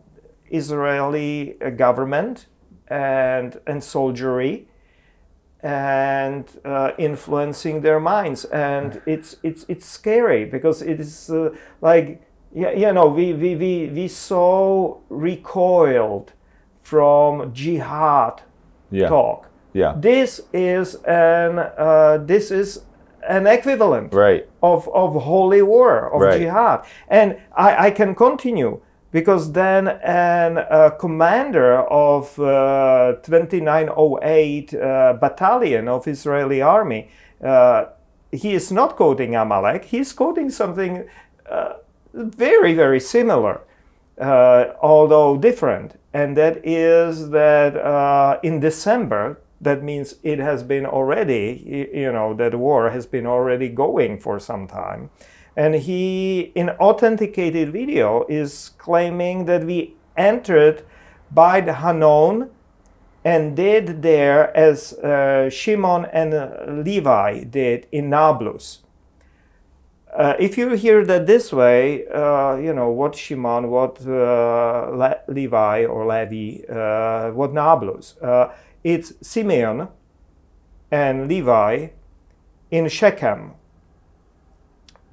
Israeli 0.51 1.55
uh, 1.62 1.70
government 1.86 2.48
and 2.88 3.60
and 3.67 3.84
soldiery. 3.84 4.67
And 5.63 6.46
uh, 6.65 6.91
influencing 6.98 7.82
their 7.82 8.00
minds, 8.00 8.43
and 8.46 9.01
it's 9.05 9.38
it's 9.43 9.65
it's 9.70 9.86
scary 9.86 10.43
because 10.43 10.82
it 10.82 11.00
is 11.00 11.29
uh, 11.29 11.51
like 11.82 12.22
yeah, 12.53 12.72
you 12.72 12.93
know, 12.93 13.08
we, 13.08 13.34
we, 13.34 13.55
we, 13.55 13.89
we 13.93 14.08
so 14.08 15.01
recoiled 15.10 16.34
from 16.82 17.53
jihad 17.53 18.41
yeah. 18.91 19.08
talk. 19.08 19.48
Yeah. 19.74 19.96
This 19.98 20.41
is 20.53 20.96
an 21.05 21.60
uh, 21.60 22.20
this 22.25 22.51
is 22.51 22.82
an 23.27 23.48
equivalent 23.48 24.13
Right. 24.13 24.48
of, 24.62 24.88
of 24.93 25.13
holy 25.24 25.62
war 25.63 26.13
of 26.13 26.22
Right. 26.22 26.41
jihad, 26.41 26.86
and 27.08 27.38
I, 27.55 27.88
I 27.88 27.91
can 27.91 28.13
continue 28.15 28.82
because 29.13 29.51
then 29.51 29.88
an 29.88 30.58
uh, 30.58 30.89
commander 31.00 31.77
of 31.84 32.38
uh, 32.39 33.13
2908 33.22 34.74
uh, 34.74 35.13
battalion 35.22 35.88
of 35.88 36.08
Israeli 36.08 36.62
army. 36.62 37.10
Uh, 37.41 37.86
he 38.32 38.55
is 38.55 38.72
not 38.72 38.96
quoting 38.96 39.36
Amalek. 39.36 39.86
He's 39.86 40.12
quoting 40.12 40.50
something 40.50 41.08
uh, 41.46 41.74
very, 42.13 42.74
very 42.74 43.00
similar, 43.00 43.62
uh, 44.20 44.65
although 44.82 45.38
different. 45.38 46.00
And 46.12 46.36
that 46.36 46.65
is 46.65 47.29
that 47.29 48.39
in 48.43 48.60
December, 48.60 49.39
that 49.62 49.84
means 49.84 50.15
it 50.24 50.39
has 50.39 50.63
been 50.63 50.86
already, 50.88 51.89
you 51.93 52.12
know, 52.12 52.34
that 52.34 52.55
war 52.55 52.89
has 52.89 53.05
been 53.05 53.27
already 53.27 53.70
going 53.70 54.20
for 54.20 54.39
some 54.39 54.67
time. 54.67 55.12
And 55.55 55.75
he, 55.75 56.51
in 56.55 56.69
authenticated 56.72 57.72
video, 57.72 58.25
is 58.27 58.72
claiming 58.77 59.45
that 59.45 59.63
we 59.65 59.95
entered 60.17 60.83
Beit 61.33 61.65
Hanoun 61.65 62.50
and 63.24 63.55
did 63.55 64.01
there 64.01 64.55
as 64.57 64.93
uh, 64.93 65.50
Shimon 65.50 66.05
and 66.05 66.33
uh, 66.33 66.65
Levi 66.67 67.43
did 67.45 67.88
in 67.91 68.10
Nablus. 68.10 68.79
Uh, 70.13 70.36
if 70.39 70.57
you 70.57 70.69
hear 70.72 71.03
that 71.05 71.25
this 71.25 71.51
way, 71.51 72.05
uh, 72.07 72.55
you 72.57 72.74
know 72.74 72.89
what 72.89 73.15
Shimon, 73.15 73.69
what 73.69 74.00
uh, 74.05 74.89
Le- 74.91 75.22
Levi 75.27 75.86
or 75.86 76.05
Levi, 76.05 77.31
what 77.31 77.53
Nablus. 77.53 78.15
It's 78.83 79.13
Simeon 79.22 79.88
and 80.91 81.27
Levi 81.27 81.88
in 82.69 82.89
Shechem. 82.89 83.53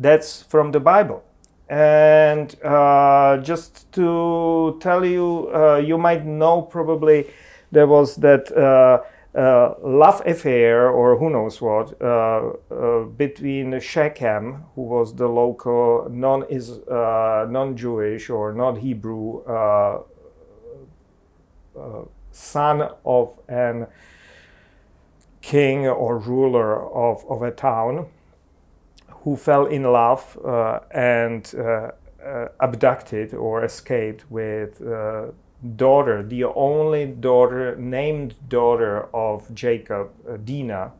That's 0.00 0.42
from 0.42 0.72
the 0.72 0.80
Bible. 0.80 1.22
And 1.68 2.56
uh, 2.64 3.36
just 3.42 3.92
to 3.92 4.78
tell 4.80 5.04
you, 5.04 5.50
uh, 5.54 5.76
you 5.76 5.98
might 5.98 6.24
know 6.24 6.62
probably 6.62 7.30
there 7.70 7.86
was 7.86 8.16
that 8.16 8.50
uh, 8.50 9.02
uh, 9.38 9.74
love 9.80 10.22
affair, 10.26 10.88
or 10.88 11.16
who 11.18 11.30
knows 11.30 11.60
what, 11.60 12.00
uh, 12.02 13.04
between 13.16 13.78
Shechem, 13.78 14.64
who 14.74 14.82
was 14.82 15.14
the 15.14 15.28
local 15.28 16.08
non 16.10 16.42
uh, 16.42 17.46
non-Jewish 17.48 18.30
or 18.30 18.52
non-Hebrew 18.52 19.44
uh, 19.44 20.00
uh, 21.78 22.04
son 22.32 22.88
of 23.04 23.38
an 23.48 23.86
king 25.42 25.86
or 25.86 26.18
ruler 26.18 26.90
of, 26.92 27.24
of 27.28 27.42
a 27.42 27.50
town 27.50 28.06
who 29.24 29.36
fell 29.36 29.66
in 29.66 29.82
love 29.84 30.38
uh, 30.44 30.80
and 30.90 31.54
uh, 31.58 31.90
uh, 32.24 32.48
abducted 32.60 33.34
or 33.34 33.64
escaped 33.64 34.30
with 34.30 34.80
daughter, 35.76 36.22
the 36.22 36.44
only 36.44 37.06
daughter, 37.06 37.76
named 37.76 38.34
daughter 38.48 39.08
of 39.14 39.54
Jacob, 39.54 40.10
uh, 40.28 40.36
Dinah. 40.38 40.92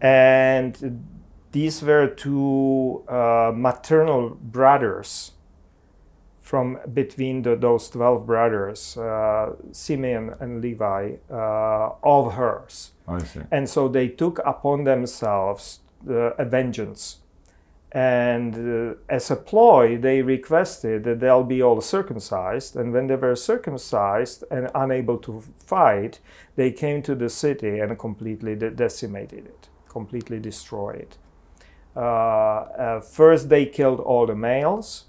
And 0.00 1.04
these 1.52 1.82
were 1.82 2.08
two 2.08 3.04
uh, 3.08 3.52
maternal 3.54 4.30
brothers 4.30 5.32
from 6.40 6.78
between 6.92 7.42
the, 7.42 7.56
those 7.56 7.88
12 7.90 8.26
brothers, 8.26 8.96
uh, 8.96 9.54
Simeon 9.72 10.34
and 10.40 10.62
Levi, 10.62 11.16
of 11.30 12.34
hers. 12.34 12.92
I 13.06 13.18
see. 13.18 13.40
And 13.50 13.68
so 13.68 13.88
they 13.88 14.08
took 14.08 14.40
upon 14.44 14.84
themselves 14.84 15.80
a 16.06 16.44
vengeance. 16.44 17.18
And 17.90 18.90
uh, 18.90 18.94
as 19.08 19.30
a 19.30 19.36
ploy, 19.36 19.96
they 19.96 20.20
requested 20.20 21.04
that 21.04 21.20
they'll 21.20 21.44
be 21.44 21.62
all 21.62 21.80
circumcised. 21.80 22.76
And 22.76 22.92
when 22.92 23.06
they 23.06 23.16
were 23.16 23.34
circumcised 23.34 24.44
and 24.50 24.70
unable 24.74 25.16
to 25.18 25.42
fight, 25.58 26.20
they 26.56 26.70
came 26.70 27.02
to 27.02 27.14
the 27.14 27.30
city 27.30 27.78
and 27.80 27.98
completely 27.98 28.54
de- 28.54 28.70
decimated 28.70 29.46
it, 29.46 29.68
completely 29.88 30.38
destroyed 30.38 30.96
it. 30.96 31.16
Uh, 31.96 32.00
uh, 32.00 33.00
first, 33.00 33.48
they 33.48 33.64
killed 33.64 34.00
all 34.00 34.26
the 34.26 34.36
males. 34.36 35.04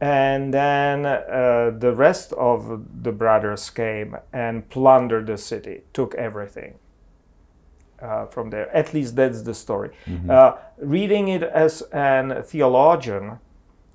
And 0.00 0.54
then 0.54 1.06
uh, 1.06 1.72
the 1.76 1.92
rest 1.92 2.32
of 2.34 3.02
the 3.02 3.12
brothers 3.12 3.70
came 3.70 4.16
and 4.32 4.68
plundered 4.68 5.26
the 5.26 5.38
city, 5.38 5.82
took 5.92 6.14
everything 6.14 6.74
uh, 8.02 8.26
from 8.26 8.50
there. 8.50 8.68
At 8.76 8.92
least 8.94 9.16
that's 9.16 9.42
the 9.42 9.54
story. 9.54 9.90
Uh, 10.30 10.56
reading 10.78 11.28
it 11.28 11.42
as 11.42 11.82
an 11.92 12.42
theologian 12.44 13.38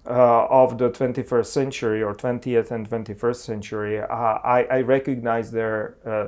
uh, 0.05 0.45
of 0.49 0.77
the 0.77 0.89
21st 0.89 1.45
century 1.45 2.01
or 2.01 2.13
20th 2.15 2.71
and 2.71 2.89
21st 2.89 3.35
century, 3.35 3.99
uh, 3.99 4.05
I, 4.07 4.63
I 4.71 4.81
recognize 4.81 5.51
there 5.51 5.95
uh, 6.05 6.27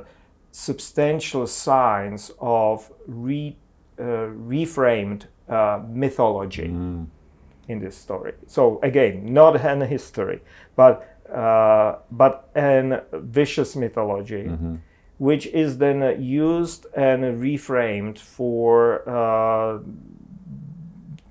substantial 0.52 1.46
signs 1.46 2.30
of 2.38 2.90
re, 3.06 3.56
uh, 3.98 4.02
reframed 4.02 5.24
uh, 5.48 5.80
mythology 5.88 6.68
Mm. 6.68 7.06
in 7.68 7.78
this 7.80 7.96
story. 7.96 8.32
So 8.46 8.78
again, 8.82 9.32
not 9.32 9.56
an 9.64 9.80
history, 9.80 10.40
but 10.76 10.94
uh, 11.32 11.96
but 12.10 12.50
an 12.54 13.00
vicious 13.12 13.74
mythology, 13.76 14.44
which 15.28 15.46
is 15.64 15.78
then 15.78 16.02
uh, 16.02 16.08
used 16.42 16.82
and 16.96 17.18
reframed 17.48 18.18
for 18.18 18.72
uh, 19.08 19.78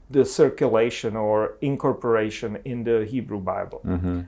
the 0.10 0.24
circulation 0.24 1.14
or 1.18 1.38
incorporation 1.62 2.58
in 2.72 2.78
the 2.90 2.98
Hebrew 3.14 3.42
Bible. 3.54 3.82
Mhm. 3.86 4.26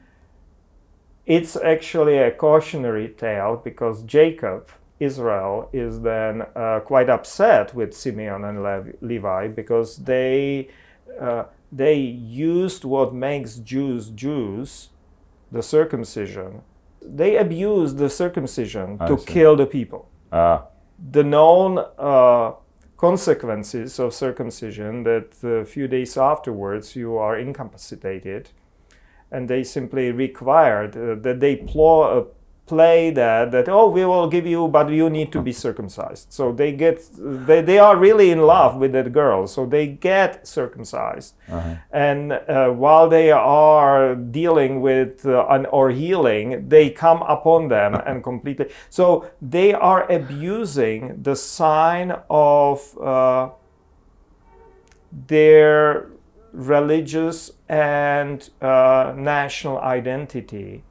It's 1.25 1.55
actually 1.74 2.17
a 2.17 2.32
cautionary 2.46 3.08
tale 3.25 3.53
because 3.70 4.03
Jacob 4.17 4.62
Israel 5.00 5.70
is 5.72 6.01
then 6.01 6.34
uh, 6.41 6.79
quite 6.91 7.10
upset 7.17 7.74
with 7.74 7.89
Simeon 8.01 8.43
and 8.50 8.58
Lev- 8.67 8.96
Levi 9.01 9.48
because 9.62 9.89
they 10.12 10.67
uh, 11.27 11.43
they 11.82 11.96
used 12.50 12.82
what 12.93 13.10
makes 13.13 13.51
Jews 13.72 14.03
Jews, 14.24 14.70
the 15.55 15.63
circumcision. 15.75 16.51
They 17.05 17.38
abused 17.38 17.98
the 17.98 18.10
circumcision 18.10 18.98
I 19.00 19.07
to 19.07 19.17
see. 19.17 19.25
kill 19.25 19.55
the 19.55 19.65
people. 19.65 20.10
Ah, 20.31 20.65
The 21.12 21.24
known 21.24 21.77
uh, 21.98 22.51
consequences 22.98 24.00
of 24.00 24.13
circumcision 24.13 25.03
that 25.03 25.43
a 25.43 25.65
few 25.65 25.88
days 25.88 26.17
afterwards 26.17 26.95
you 26.95 27.17
are 27.17 27.38
incapacitated, 27.38 28.50
and 29.31 29.48
they 29.50 29.63
simply 29.63 30.12
required 30.12 30.95
uh, 30.95 31.15
that 31.22 31.39
they 31.39 31.55
plow 31.57 32.01
uh, 32.01 32.24
play 32.65 33.12
that 33.12 33.51
that 33.51 33.67
oh 33.67 33.89
we 33.89 34.05
will 34.05 34.29
give 34.29 34.48
you 34.48 34.67
but 34.70 34.89
you 34.89 35.10
need 35.10 35.32
to 35.32 35.41
be 35.41 35.51
circumcised. 35.51 36.32
So 36.32 36.51
they 36.51 36.72
get 36.72 37.01
they, 37.17 37.62
they 37.62 37.77
are 37.77 37.98
really 37.98 38.32
in 38.32 38.41
love 38.41 38.77
with 38.77 38.93
that 38.93 39.12
girl. 39.12 39.48
So 39.48 39.65
they 39.65 39.88
get 39.88 40.48
circumcised. 40.48 41.36
Uh-huh. 41.50 41.75
and 41.91 42.32
uh, 42.32 42.70
while 42.70 43.10
they 43.10 43.32
are 43.32 44.15
dealing 44.15 44.82
with 44.82 45.25
uh, 45.25 45.46
an 45.50 45.65
or 45.67 45.89
healing 45.91 46.67
they 46.70 46.89
come 46.89 47.22
upon 47.24 47.67
them 47.67 47.96
and 48.05 48.24
completely 48.24 48.70
so 48.89 49.29
they 49.41 49.74
are 49.74 50.10
abusing 50.12 51.22
the 51.22 51.36
sign 51.36 52.15
of 52.29 52.98
uh, 52.98 53.50
their 55.27 56.10
religious 56.53 57.51
and 57.67 58.50
uh, 58.62 59.13
national 59.15 59.79
identity 59.79 60.84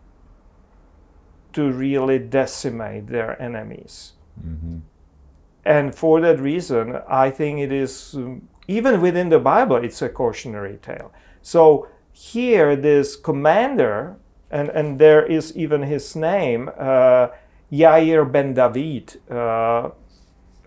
to 1.54 1.70
really 1.70 2.18
decimate 2.18 3.08
their 3.08 3.40
enemies. 3.40 4.12
Hmm 4.40 4.78
and 5.64 5.94
for 5.94 6.20
that 6.20 6.40
reason 6.40 6.98
i 7.08 7.30
think 7.30 7.58
it 7.60 7.72
is 7.72 8.14
um, 8.14 8.48
even 8.68 9.00
within 9.00 9.28
the 9.28 9.38
bible 9.38 9.76
it's 9.76 10.02
a 10.02 10.08
cautionary 10.08 10.78
tale. 10.82 11.12
So 11.42 11.88
here 12.12 12.76
this 12.76 13.16
commander 13.16 14.16
and, 14.50 14.68
and 14.68 14.98
there 15.00 15.24
is 15.24 15.56
even 15.56 15.82
his 15.82 16.14
name 16.14 16.70
uh, 16.78 17.28
yair 17.72 18.30
ben 18.30 18.54
david 18.54 19.20
uh, 19.30 19.90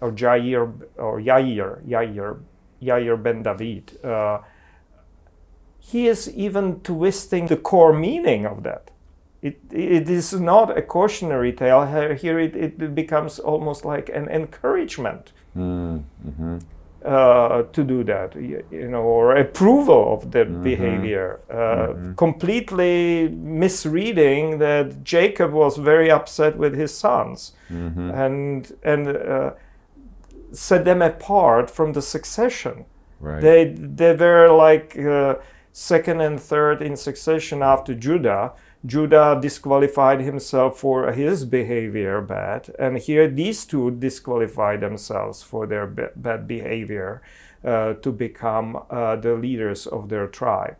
or 0.01 0.11
jair 0.11 0.73
or 0.97 1.19
yair 1.19 1.81
yair 1.87 2.39
yair 2.81 3.23
ben 3.23 3.43
david 3.43 3.97
uh, 4.03 4.39
he 5.79 6.07
is 6.07 6.29
even 6.33 6.79
twisting 6.81 7.47
the 7.47 7.57
core 7.57 7.93
meaning 7.93 8.45
of 8.45 8.63
that 8.63 8.91
it, 9.47 9.55
it 9.71 10.09
is 10.09 10.33
not 10.33 10.77
a 10.77 10.81
cautionary 10.81 11.53
tale. 11.53 11.85
Here- 12.23 12.39
it, 12.39 12.55
it 12.55 12.95
becomes 12.95 13.39
almost 13.39 13.85
like 13.85 14.07
an 14.19 14.27
encouragement 14.29 15.33
Mm-hmm. 15.57 16.57
uh, 17.05 17.63
to 17.71 17.83
do 17.83 18.03
that, 18.03 18.35
you 18.35 18.89
know, 18.89 19.03
or 19.03 19.35
approval 19.35 20.13
of 20.13 20.31
that 20.31 20.47
Mhm. 20.49 20.63
behavior. 20.63 21.39
Uh, 21.49 21.55
Mhm. 21.93 22.15
Completely 22.15 23.29
misreading 23.63 24.59
that 24.59 25.03
Jacob 25.03 25.51
was 25.53 25.77
very 25.77 26.09
upset 26.11 26.57
with 26.57 26.73
his 26.75 26.91
sons 26.97 27.53
Mm-hmm. 27.69 28.09
and 28.25 28.71
and 28.83 29.07
uh, 29.07 29.51
set 30.51 30.83
them 30.85 31.01
apart 31.01 31.69
from 31.69 31.93
the 31.93 32.01
succession. 32.01 32.85
Right. 33.21 33.41
They 33.41 33.75
they 33.97 34.13
were 34.15 34.49
like 34.69 34.97
uh, 34.99 35.35
second 35.71 36.21
and 36.21 36.39
third 36.39 36.81
in 36.81 36.95
succession 36.97 37.61
after 37.61 37.93
Judah. 37.93 38.51
Judah 38.85 39.37
disqualified 39.41 40.21
himself 40.21 40.79
for 40.79 41.11
his 41.11 41.45
behavior 41.45 42.21
bad, 42.21 42.73
and 42.77 42.97
here 42.97 43.27
these 43.27 43.65
two 43.65 43.91
disqualify 43.91 44.77
themselves 44.77 45.41
for 45.41 45.65
their 45.65 45.87
bad 45.87 46.47
behavior 46.47 47.21
uh, 47.63 47.93
to 47.93 48.11
become 48.11 48.83
uh, 48.89 49.15
the 49.15 49.33
leaders 49.33 49.87
of 49.87 50.09
their 50.09 50.27
tribe. 50.27 50.77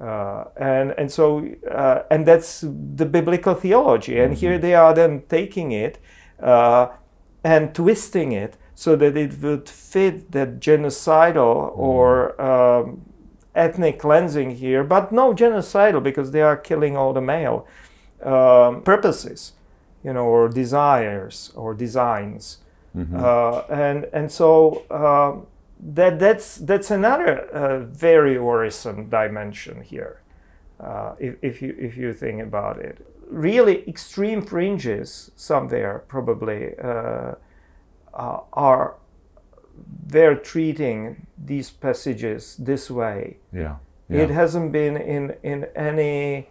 Uh, 0.00 0.44
and 0.56 0.92
and 0.98 1.12
so 1.12 1.46
uh, 1.70 2.02
and 2.10 2.26
that's 2.26 2.62
the 2.62 3.06
biblical 3.06 3.54
theology. 3.54 4.18
And 4.18 4.34
here 4.34 4.58
they 4.58 4.74
are 4.74 4.92
then 4.92 5.22
taking 5.28 5.70
it 5.70 5.98
uh, 6.42 6.88
and 7.44 7.72
twisting 7.72 8.32
it 8.32 8.56
so 8.74 8.96
that 8.96 9.16
it 9.16 9.40
would 9.40 9.68
fit 9.68 10.32
that 10.32 10.58
genocidal 10.58 11.70
or 11.76 12.40
um, 12.40 13.02
ethnic 13.54 13.98
cleansing 13.98 14.52
here, 14.52 14.84
but 14.84 15.12
no 15.12 15.34
genocidal 15.34 16.02
because 16.02 16.30
they 16.30 16.42
are 16.42 16.56
killing 16.56 16.96
all 16.96 17.12
the 17.12 17.20
male 17.20 17.66
um, 18.22 18.82
purposes, 18.82 19.52
you 20.02 20.12
know, 20.12 20.24
or 20.24 20.48
desires 20.48 21.52
or 21.54 21.74
designs. 21.74 22.58
Mhm. 22.96 23.20
Uh, 23.20 23.62
and 23.70 24.04
and 24.12 24.30
so 24.30 24.82
um, 24.90 25.46
that 25.94 26.18
that's 26.18 26.56
that's 26.56 26.90
another 26.90 27.40
uh, 27.52 27.78
very 27.80 28.38
worrisome 28.38 29.08
dimension 29.08 29.82
here, 29.82 30.20
uh, 30.78 31.14
if, 31.18 31.36
if 31.42 31.62
you 31.62 31.74
if 31.78 31.96
you 31.96 32.12
think 32.12 32.42
about 32.42 32.78
it. 32.78 33.06
Really 33.30 33.82
extreme 33.88 34.42
fringes 34.42 35.30
somewhere 35.36 36.04
probably 36.06 36.74
uh, 36.78 37.34
uh, 38.14 38.40
are 38.52 38.94
they're 40.06 40.36
treating 40.36 41.26
these 41.42 41.70
passages 41.70 42.56
this 42.58 42.90
way. 42.90 43.38
yeah. 43.52 43.76
It 44.08 44.28
hasn't 44.30 44.72
been 44.72 44.96
in, 44.98 45.34
in 45.42 45.64
any 45.74 46.48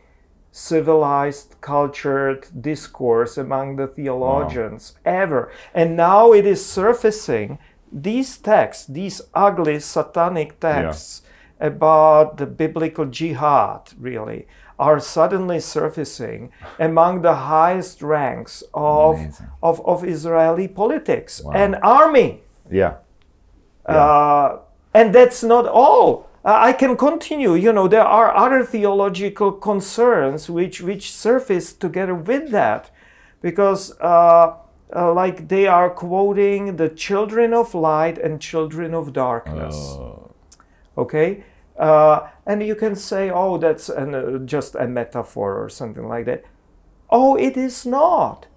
civilized, 0.52 1.56
cultured 1.62 2.48
discourse 2.60 3.38
among 3.38 3.76
the 3.76 3.88
theologians 3.88 4.94
ever. 5.06 5.52
And 5.74 5.96
now 5.96 6.34
it 6.34 6.46
is 6.46 6.66
surfacing 6.66 7.60
these 7.92 8.38
texts, 8.38 8.86
these 8.88 9.22
ugly 9.34 9.80
satanic 9.80 10.60
texts 10.60 11.22
about 11.60 12.38
the 12.38 12.46
biblical 12.48 13.06
jihad, 13.06 13.94
really, 14.00 14.48
are 14.80 15.00
suddenly 15.00 15.60
surfacing 15.60 16.52
among 16.80 17.22
the 17.22 17.36
highest 17.36 18.02
ranks 18.02 18.64
of, 18.74 19.16
Amazing. 19.20 19.48
of, 19.62 19.86
of 19.86 20.04
Israeli 20.04 20.68
politics 20.68 21.42
Wow. 21.44 21.52
and 21.54 21.76
army. 21.84 22.42
Yeah. 22.72 22.96
Uh, 23.86 24.60
and 24.94 25.14
that's 25.14 25.44
not 25.44 25.68
all. 25.68 26.30
Uh, 26.44 26.58
I 26.60 26.74
can 26.74 26.98
continue. 26.98 27.54
You 27.54 27.72
know, 27.72 27.88
there 27.88 28.04
are 28.06 28.36
other 28.36 28.66
theological 28.66 29.52
concerns 29.52 30.50
which 30.50 30.82
which 30.82 31.12
surface 31.12 31.74
together 31.74 32.16
with 32.16 32.50
that, 32.52 32.90
because 33.42 33.94
uh, 34.00 34.56
uh, 34.96 35.14
like 35.14 35.48
they 35.48 35.68
are 35.68 35.90
quoting 35.90 36.78
the 36.78 36.90
children 36.90 37.54
of 37.54 37.76
light 37.76 38.18
and 38.18 38.42
children 38.42 38.94
of 38.94 39.14
darkness. 39.14 39.76
Oh. 39.76 40.32
Okay, 40.98 41.44
uh, 41.78 42.28
and 42.46 42.62
you 42.64 42.76
can 42.76 42.96
say, 42.96 43.30
oh, 43.30 43.58
that's 43.58 43.90
an, 43.90 44.14
uh, 44.16 44.38
just 44.46 44.76
a 44.76 44.88
metaphor 44.88 45.64
or 45.64 45.70
something 45.70 46.08
like 46.08 46.26
that. 46.26 46.44
Oh, 47.10 47.36
it 47.38 47.56
is 47.56 47.86
not 47.86 48.48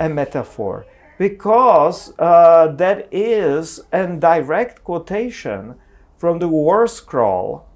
a 0.00 0.08
metaphor 0.08 0.86
because 1.18 2.14
uh, 2.18 2.68
that 2.68 3.08
is 3.12 3.80
a 3.92 4.06
direct 4.06 4.84
quotation 4.84 5.74
from 6.16 6.38
the 6.38 6.48
war 6.48 6.86
scroll 6.86 7.66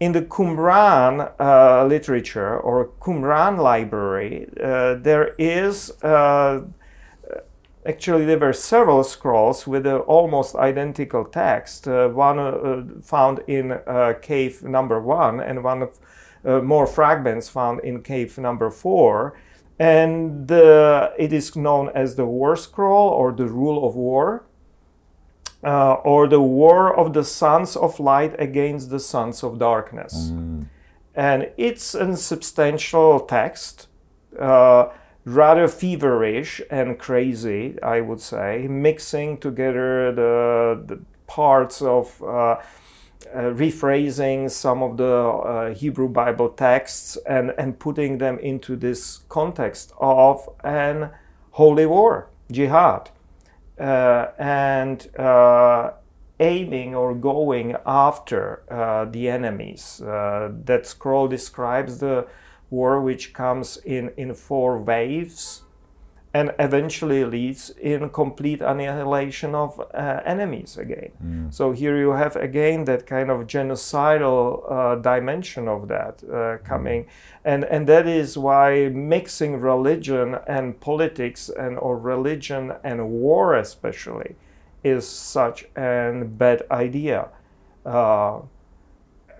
in 0.00 0.12
the 0.12 0.22
Qumran 0.22 1.32
uh, 1.40 1.84
literature 1.86 2.58
or 2.58 2.88
Qumran 3.00 3.58
library. 3.58 4.48
Uh, 4.62 4.94
there 4.94 5.34
is 5.38 5.90
uh, 6.02 6.62
actually 7.86 8.24
there 8.24 8.38
were 8.38 8.52
several 8.52 9.02
scrolls 9.04 9.66
with 9.66 9.86
almost 9.86 10.56
identical 10.56 11.24
text. 11.24 11.88
Uh, 11.88 12.08
one 12.08 12.38
uh, 12.38 12.84
found 13.02 13.40
in 13.46 13.78
cave 14.22 14.62
number 14.62 15.00
one, 15.00 15.40
and 15.40 15.64
one 15.64 15.82
of 15.82 16.00
more 16.64 16.86
fragments 16.86 17.48
found 17.48 17.80
in 17.80 18.02
cave 18.02 18.38
number 18.38 18.70
four. 18.70 19.36
And 19.78 20.50
uh, 20.50 21.10
it 21.18 21.32
is 21.32 21.54
known 21.54 21.90
as 21.94 22.16
the 22.16 22.26
War 22.26 22.56
Scroll 22.56 23.08
or 23.10 23.32
the 23.32 23.46
Rule 23.46 23.86
of 23.86 23.94
War, 23.94 24.44
uh, 25.62 25.94
or 26.04 26.26
the 26.28 26.40
War 26.40 26.94
of 26.96 27.12
the 27.12 27.24
Sons 27.24 27.76
of 27.76 28.00
Light 28.00 28.34
against 28.38 28.90
the 28.90 29.00
Sons 29.00 29.42
of 29.42 29.58
Darkness 29.58 30.30
Mm. 30.32 30.66
and 31.14 31.50
it's 31.56 31.94
a 31.94 32.16
substantial 32.16 33.20
text, 33.20 33.88
uh, 34.38 34.86
rather 35.24 35.66
feverish 35.68 36.62
and 36.70 36.96
crazy, 36.98 37.76
I 37.82 38.00
would 38.00 38.20
say, 38.20 38.66
mixing 38.68 39.38
together 39.38 40.12
the, 40.12 40.80
the 40.86 41.00
parts 41.26 41.82
of 41.82 42.22
uh, 42.22 42.26
uh, 42.26 42.62
rephrasing 43.34 44.50
some 44.50 44.82
of 44.82 44.96
the 44.96 45.14
uh, 45.14 45.74
Hebrew 45.74 46.08
Bible 46.08 46.50
texts 46.50 47.16
and, 47.26 47.52
and 47.58 47.78
putting 47.78 48.18
them 48.18 48.38
into 48.38 48.76
this 48.76 49.18
context 49.28 49.92
of 49.98 50.48
an 50.64 51.10
holy 51.52 51.86
war, 51.86 52.28
jihad 52.50 53.10
uh, 53.78 54.28
and 54.38 55.14
uh, 55.16 55.92
aiming 56.40 56.94
or 56.94 57.14
going 57.14 57.76
after 57.86 58.62
uh, 58.70 59.04
the 59.04 59.28
enemies. 59.28 60.00
Uh, 60.00 60.50
that 60.64 60.86
scroll 60.86 61.28
describes 61.28 61.98
the 61.98 62.26
war 62.70 63.00
which 63.00 63.32
comes 63.32 63.76
in, 63.78 64.10
in 64.16 64.34
four 64.34 64.78
waves 64.78 65.62
and 66.38 66.54
eventually 66.60 67.24
leads 67.24 67.70
in 67.70 68.08
complete 68.10 68.60
annihilation 68.60 69.56
of 69.56 69.80
uh, 69.80 70.20
enemies 70.24 70.78
again. 70.78 71.10
Mm. 71.24 71.52
So 71.52 71.72
here 71.72 71.98
you 71.98 72.12
have 72.12 72.36
again 72.36 72.84
that 72.84 73.06
kind 73.06 73.28
of 73.28 73.48
genocidal 73.48 74.40
uh, 74.70 74.94
dimension 74.96 75.66
of 75.66 75.88
that 75.88 76.14
uh, 76.22 76.58
coming, 76.62 77.06
and 77.44 77.64
and 77.64 77.88
that 77.88 78.06
is 78.06 78.38
why 78.38 78.88
mixing 78.88 79.60
religion 79.60 80.36
and 80.46 80.78
politics 80.80 81.50
and 81.64 81.76
or 81.78 81.98
religion 81.98 82.72
and 82.84 82.98
war 83.10 83.56
especially 83.56 84.36
is 84.84 85.08
such 85.08 85.66
a 85.76 86.22
bad 86.24 86.62
idea. 86.70 87.28
Uh, 87.84 88.42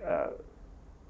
uh, 0.05 0.27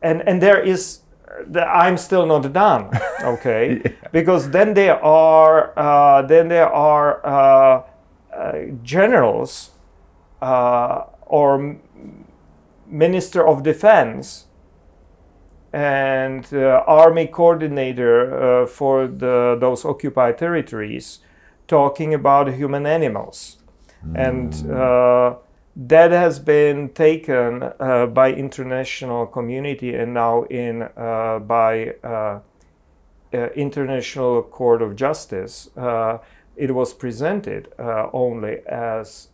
and 0.04 0.22
and 0.28 0.40
there 0.40 0.62
is 0.62 1.00
the, 1.48 1.68
I'm 1.68 1.98
still 1.98 2.26
not 2.26 2.52
done, 2.54 2.90
okay? 3.24 3.82
Yeah. 3.84 3.92
Because 4.12 4.50
then 4.52 4.74
there 4.74 5.04
are 5.04 5.78
uh, 5.78 6.22
then 6.24 6.50
there 6.50 6.70
are 6.70 7.26
uh, 7.26 7.84
uh, 8.36 8.54
generals 8.84 9.72
uh, 10.42 11.04
or 11.26 11.78
minister 12.88 13.48
of 13.48 13.64
defense 13.64 14.46
and 15.72 16.48
uh, 16.54 16.84
army 16.88 17.28
coordinator 17.28 18.64
uh, 18.64 18.66
for 18.66 19.08
the, 19.08 19.58
those 19.60 19.86
occupied 19.86 20.38
territories 20.38 21.20
talking 21.68 22.14
about 22.14 22.52
human 22.54 22.88
animals 22.88 23.58
and 24.16 24.72
uh, 24.72 25.36
that 25.76 26.12
has 26.12 26.40
been 26.40 26.90
taken 26.90 27.64
uh, 27.80 28.06
by 28.08 28.34
international 28.34 29.26
community 29.28 29.96
and 29.96 30.14
now 30.14 30.44
in 30.44 30.90
uh, 30.98 31.40
by 31.40 31.94
uh, 32.04 32.40
uh, 33.34 33.48
international 33.56 34.42
court 34.42 34.82
of 34.82 34.96
justice 34.96 35.70
uh, 35.78 36.18
it 36.56 36.74
was 36.74 36.94
presented 36.94 37.72
uh, 37.78 38.08
only 38.12 38.58
as 38.68 39.30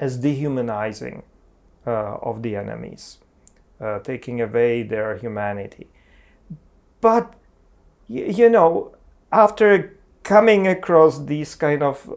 as 0.00 0.16
dehumanizing 0.18 1.22
of 1.86 2.42
the 2.42 2.56
enemies 2.56 3.18
taking 4.02 4.40
away 4.40 4.82
their 4.82 5.16
humanity. 5.16 5.86
But 7.00 7.34
you 8.08 8.48
know 8.48 8.94
after 9.32 9.98
coming 10.22 10.66
across 10.66 11.24
these 11.24 11.54
kind 11.54 11.82
of 11.82 12.08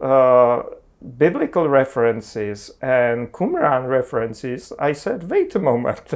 biblical 1.00 1.68
references 1.68 2.70
and 2.82 3.30
Qumran 3.32 3.88
references, 3.88 4.72
I 4.78 4.92
said, 4.92 5.30
wait 5.30 5.54
a 5.54 5.58
moment. 5.58 6.14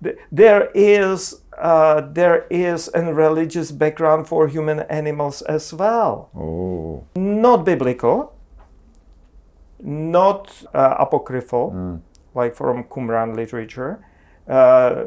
There 0.32 0.70
is 0.74 1.40
uh, 1.58 2.02
there 2.12 2.46
is 2.50 2.90
a 2.94 3.00
religious 3.14 3.72
background 3.72 4.28
for 4.28 4.46
human 4.48 4.80
animals 4.90 5.40
as 5.42 5.72
well. 5.72 6.28
Oh. 6.36 7.04
Not 7.16 7.64
biblical, 7.64 8.34
not 9.80 10.52
uh, 10.74 10.96
apocryphal, 10.98 11.70
Mm. 11.72 12.00
like 12.34 12.54
from 12.54 12.84
Qumran 12.84 13.34
literature. 13.36 13.98
Uh, 14.48 15.06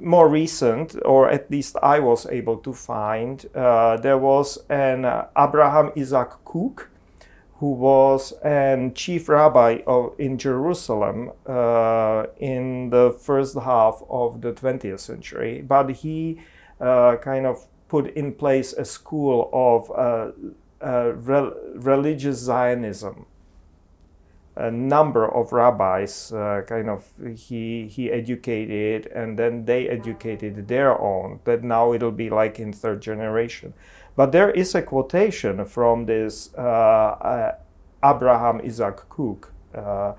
more 0.00 0.28
recent, 0.28 0.94
or 1.06 1.30
at 1.30 1.50
least 1.50 1.76
I 1.82 2.00
was 2.00 2.26
able 2.26 2.56
to 2.58 2.72
find, 2.74 3.46
uh, 3.54 3.96
there 3.96 4.18
was 4.18 4.58
an 4.68 5.04
uh, 5.06 5.26
Abraham 5.38 5.90
Isaac 5.96 6.30
Kook, 6.44 6.90
who 7.62 7.70
was 7.70 8.32
an 8.42 8.92
chief 8.92 9.28
rabbi 9.28 9.82
of, 9.86 10.12
in 10.18 10.36
Jerusalem 10.36 11.30
uh, 11.46 12.24
in 12.40 12.90
the 12.90 13.16
first 13.20 13.56
half 13.56 14.02
of 14.10 14.40
the 14.40 14.52
20th 14.52 14.98
century. 14.98 15.62
But 15.62 15.90
he 15.90 16.40
uh, 16.80 17.18
kind 17.22 17.46
of 17.46 17.68
put 17.86 18.08
in 18.16 18.32
place 18.32 18.72
a 18.72 18.84
school 18.84 19.48
of 19.52 19.88
uh, 19.92 20.32
uh, 20.84 21.12
rel- 21.12 21.54
religious 21.76 22.38
Zionism. 22.38 23.26
A 24.56 24.72
number 24.72 25.24
of 25.24 25.52
rabbis, 25.52 26.32
uh, 26.32 26.62
kind 26.66 26.90
of, 26.90 27.08
he 27.36 27.86
he 27.86 28.10
educated, 28.10 29.06
and 29.14 29.38
then 29.38 29.66
they 29.66 29.88
educated 29.88 30.66
their 30.66 31.00
own. 31.00 31.38
That 31.44 31.62
now 31.62 31.92
it'll 31.92 32.10
be 32.10 32.28
like 32.28 32.58
in 32.58 32.72
third 32.72 33.00
generation. 33.00 33.72
But 34.14 34.32
there 34.32 34.50
is 34.50 34.74
a 34.74 34.82
quotation 34.82 35.64
from 35.64 36.06
this 36.06 36.50
uh, 36.56 36.60
uh, 36.60 37.54
Abraham 38.04 38.60
Isaac 38.64 39.08
Kook, 39.08 39.52
uh, 39.74 40.14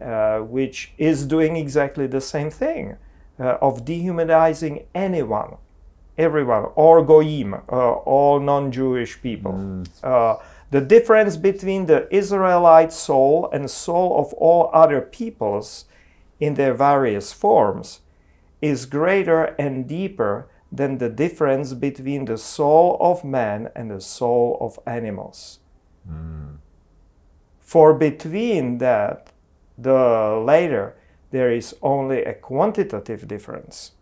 uh, 0.00 0.38
which 0.40 0.92
is 0.98 1.26
doing 1.26 1.56
exactly 1.56 2.06
the 2.06 2.20
same 2.20 2.50
thing 2.50 2.96
of 3.38 3.84
dehumanizing 3.84 4.84
anyone, 4.94 5.56
everyone, 6.16 6.66
or 6.76 7.04
goyim, 7.04 7.54
all 7.68 8.38
non-Jewish 8.38 9.20
people. 9.20 9.84
Uh, 10.02 10.36
the 10.70 10.80
difference 10.80 11.36
between 11.36 11.86
the 11.86 12.06
Israelite 12.14 12.92
soul 12.92 13.50
and 13.52 13.68
soul 13.68 14.18
of 14.18 14.32
all 14.34 14.70
other 14.72 15.00
peoples 15.00 15.86
in 16.38 16.54
their 16.54 16.72
various 16.72 17.32
forms 17.32 18.00
is 18.60 18.86
greater 18.86 19.56
and 19.58 19.88
deeper 19.88 20.48
than 20.72 20.96
the 20.98 21.10
difference 21.10 21.74
between 21.74 22.24
the 22.24 22.38
soul 22.38 22.96
of 22.98 23.22
man 23.24 23.68
and 23.76 23.90
the 23.90 24.00
soul 24.00 24.56
of 24.60 24.78
animals. 24.86 25.58
Hmm. 26.08 26.54
For 27.60 27.92
between 27.94 28.78
that, 28.78 29.32
the 29.76 30.42
later, 30.44 30.96
there 31.30 31.52
is 31.52 31.76
only 31.82 32.24
a 32.24 32.34
quantitative 32.34 33.28
difference, 33.28 33.92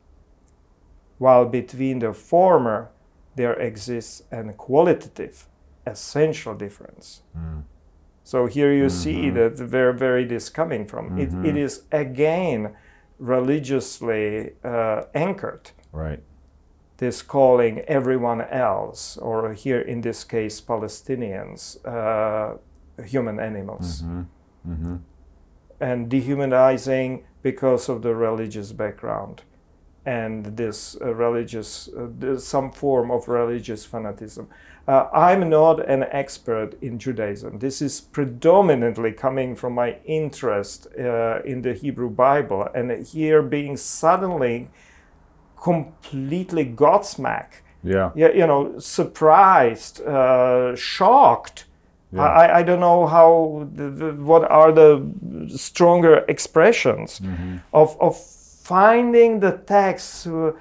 while 1.18 1.44
between 1.44 1.98
the 1.98 2.12
former, 2.12 2.90
there 3.34 3.54
exists 3.54 4.22
a 4.30 4.42
qualitative, 4.52 5.46
essential 5.86 6.54
difference. 6.54 7.22
Hmm. 7.34 7.60
So 8.22 8.46
here 8.46 8.72
you 8.72 8.88
see 8.88 9.22
mm-hmm. 9.24 9.56
that 9.56 9.70
where 9.70 9.92
where 9.92 10.18
it 10.18 10.30
is 10.30 10.50
coming 10.50 10.86
from. 10.86 11.18
It, 11.18 11.22
it 11.22 11.32
mm-hmm. 11.32 11.56
is 11.56 11.82
again 11.90 12.76
religiously 13.18 14.52
uh, 14.62 15.02
anchored. 15.14 15.72
Right. 15.92 16.22
This 17.00 17.22
calling 17.22 17.78
everyone 17.88 18.42
else, 18.42 19.16
or 19.16 19.54
here 19.54 19.80
in 19.80 20.02
this 20.02 20.24
case 20.24 20.60
Palestinians, 20.60 21.78
uh, 21.84 22.58
human 23.04 23.40
animals, 23.40 24.04
Mm-hmm. 24.68 24.96
and 25.80 26.10
dehumanizing 26.10 27.24
because 27.42 27.88
of 27.88 28.02
the 28.02 28.14
religious 28.14 28.72
background 28.72 29.42
and 30.04 30.56
this 30.56 30.96
uh, 31.00 31.14
religious, 31.14 31.88
uh, 31.96 32.08
this, 32.18 32.46
some 32.46 32.70
form 32.70 33.10
of 33.10 33.28
religious 33.28 33.86
fanaticism. 33.86 34.48
Uh, 34.86 35.08
I'm 35.14 35.48
not 35.48 35.80
an 35.88 36.04
expert 36.10 36.74
in 36.82 36.98
Judaism. 36.98 37.58
This 37.58 37.80
is 37.80 38.00
predominantly 38.00 39.12
coming 39.12 39.56
from 39.56 39.74
my 39.74 39.96
interest 40.04 40.86
uh, 40.98 41.40
in 41.44 41.62
the 41.62 41.72
Hebrew 41.72 42.10
Bible, 42.10 42.68
and 42.74 43.06
here 43.06 43.42
being 43.42 43.76
suddenly 43.78 44.68
completely 45.62 46.64
godsmack, 46.64 47.62
Yeah. 47.82 48.10
you, 48.14 48.28
you 48.34 48.46
know, 48.46 48.78
surprised, 48.78 50.00
uh, 50.06 50.74
shocked. 50.76 51.66
Yeah. 52.12 52.22
I, 52.22 52.58
I 52.58 52.62
don't 52.64 52.80
know 52.80 53.06
how 53.06 53.68
the, 53.72 53.88
the, 53.90 54.12
what 54.14 54.50
are 54.50 54.72
the 54.72 55.00
stronger 55.56 56.24
expressions 56.28 57.20
Mm-hmm. 57.20 57.56
of, 57.72 57.96
of 58.00 58.16
finding 58.64 59.40
the 59.40 59.52
texts 59.66 60.26
uh, 60.26 60.52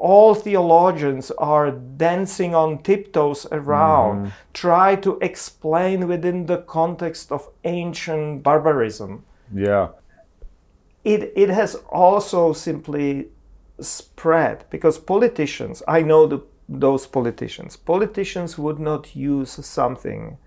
all 0.00 0.34
theologians 0.34 1.30
are 1.38 1.70
dancing 1.96 2.54
on 2.54 2.78
tiptoes 2.82 3.46
around 3.50 4.32
try 4.54 4.94
to 4.96 5.18
explain 5.20 6.06
within 6.08 6.46
the 6.46 6.58
context 6.58 7.32
of 7.32 7.48
ancient 7.64 8.42
barbarism 8.44 9.24
Yeah. 9.54 9.88
it, 11.04 11.32
it 11.36 11.48
has 11.50 11.74
also 11.90 12.52
simply 12.52 13.28
spread 13.80 14.64
because 14.70 14.98
politicians 14.98 15.82
i 15.86 16.02
know 16.02 16.26
the, 16.26 16.40
those 16.68 17.06
politicians 17.06 17.76
politicians 17.76 18.58
would 18.58 18.78
not 18.78 19.14
use 19.14 19.64
something 19.64 20.38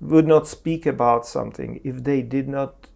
would 0.00 0.26
not 0.26 0.48
speak 0.48 0.86
about 0.86 1.26
something 1.26 1.80
if 1.84 2.04
they 2.04 2.22
did 2.22 2.48
not 2.48 2.86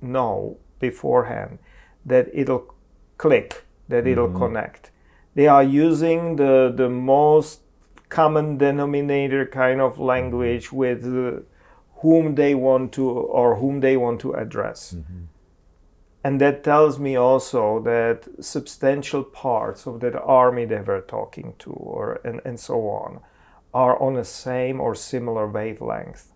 know 0.00 0.58
beforehand 0.78 1.58
that 2.04 2.28
it'll 2.32 2.74
click 3.18 3.64
that 3.88 4.06
it'll 4.06 4.28
mm-hmm. 4.28 4.38
connect. 4.38 4.90
They 5.34 5.48
are 5.48 5.62
using 5.62 6.36
the 6.36 6.72
the 6.74 6.88
most 6.88 7.60
common 8.08 8.56
denominator 8.56 9.46
kind 9.46 9.80
of 9.80 9.98
language 9.98 10.66
mm-hmm. 10.66 10.76
with 10.76 11.04
uh, 11.04 11.40
whom 12.00 12.34
they 12.36 12.54
want 12.54 12.92
to 12.92 13.08
or 13.08 13.56
whom 13.56 13.80
they 13.80 13.96
want 13.96 14.20
to 14.20 14.32
address 14.32 14.94
mm-hmm. 14.96 15.24
And 16.26 16.40
that 16.40 16.64
tells 16.64 16.98
me 16.98 17.16
also 17.16 17.80
that 17.80 18.26
substantial 18.40 19.22
parts 19.22 19.86
of 19.86 20.00
that 20.00 20.16
army 20.20 20.64
they 20.64 20.80
were 20.80 21.00
talking 21.00 21.54
to 21.58 21.70
or 21.70 22.20
and, 22.24 22.40
and 22.44 22.58
so 22.58 22.88
on 22.88 23.20
are 23.72 24.00
on 24.02 24.14
the 24.14 24.24
same 24.24 24.80
or 24.80 24.94
similar 24.94 25.46
wavelength 25.46 26.32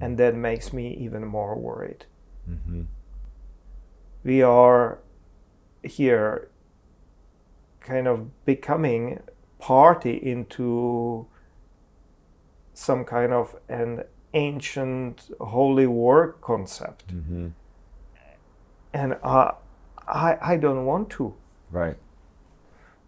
and 0.00 0.18
that 0.18 0.34
makes 0.34 0.72
me 0.72 0.94
even 1.06 1.24
more 1.26 1.54
worried 1.58 2.04
we 4.24 4.42
are 4.42 4.98
here 5.82 6.48
kind 7.80 8.06
of 8.06 8.44
becoming 8.44 9.20
party 9.58 10.14
into 10.16 11.26
some 12.74 13.04
kind 13.04 13.32
of 13.32 13.56
an 13.68 14.02
ancient 14.34 15.30
holy 15.40 15.86
war 15.86 16.36
concept. 16.40 17.14
Mm-hmm. 17.14 17.48
And 18.92 19.16
uh, 19.22 19.52
I, 20.08 20.36
I 20.40 20.56
don't 20.56 20.84
want 20.86 21.10
to. 21.10 21.34
Right. 21.70 21.96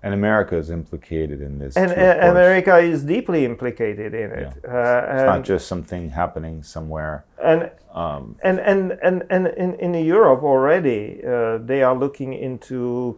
And 0.03 0.13
America 0.13 0.57
is 0.57 0.71
implicated 0.71 1.41
in 1.41 1.59
this. 1.59 1.77
And 1.77 1.91
too, 1.91 2.01
uh. 2.01 2.31
America 2.31 2.77
is 2.79 3.05
deeply 3.05 3.45
implicated 3.45 4.13
in 4.15 4.31
it. 4.33 4.53
Uh, 4.69 5.15
It's 5.15 5.27
not 5.27 5.45
just 5.45 5.67
something 5.67 6.11
happening 6.11 6.63
somewhere. 6.63 7.25
and 7.43 7.71
Um, 7.95 8.37
and 8.43 8.59
and 8.61 8.99
and, 9.03 9.23
and 9.31 9.47
in, 9.57 9.75
in 9.75 9.95
Europe 10.15 10.43
already 10.43 11.21
uh, 11.25 11.59
they 11.67 11.83
are 11.83 11.95
looking 11.99 12.33
into 12.35 13.17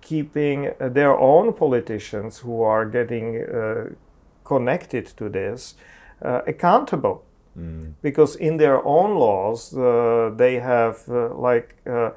keeping 0.00 0.74
their 0.94 1.16
own 1.16 1.52
politicians 1.52 2.42
who 2.44 2.62
are 2.62 2.84
getting 2.90 3.36
uh, 3.36 3.94
connected 4.42 5.06
to 5.16 5.28
this 5.28 5.76
uh, 6.24 6.40
accountable 6.46 7.16
mm, 7.58 7.92
because 8.02 8.36
in 8.36 8.56
their 8.56 8.84
own 8.84 9.14
laws 9.18 9.76
uh, 9.76 10.30
they 10.36 10.58
have 10.60 11.02
uh, 11.08 11.34
like 11.34 11.76
uh, 11.86 12.10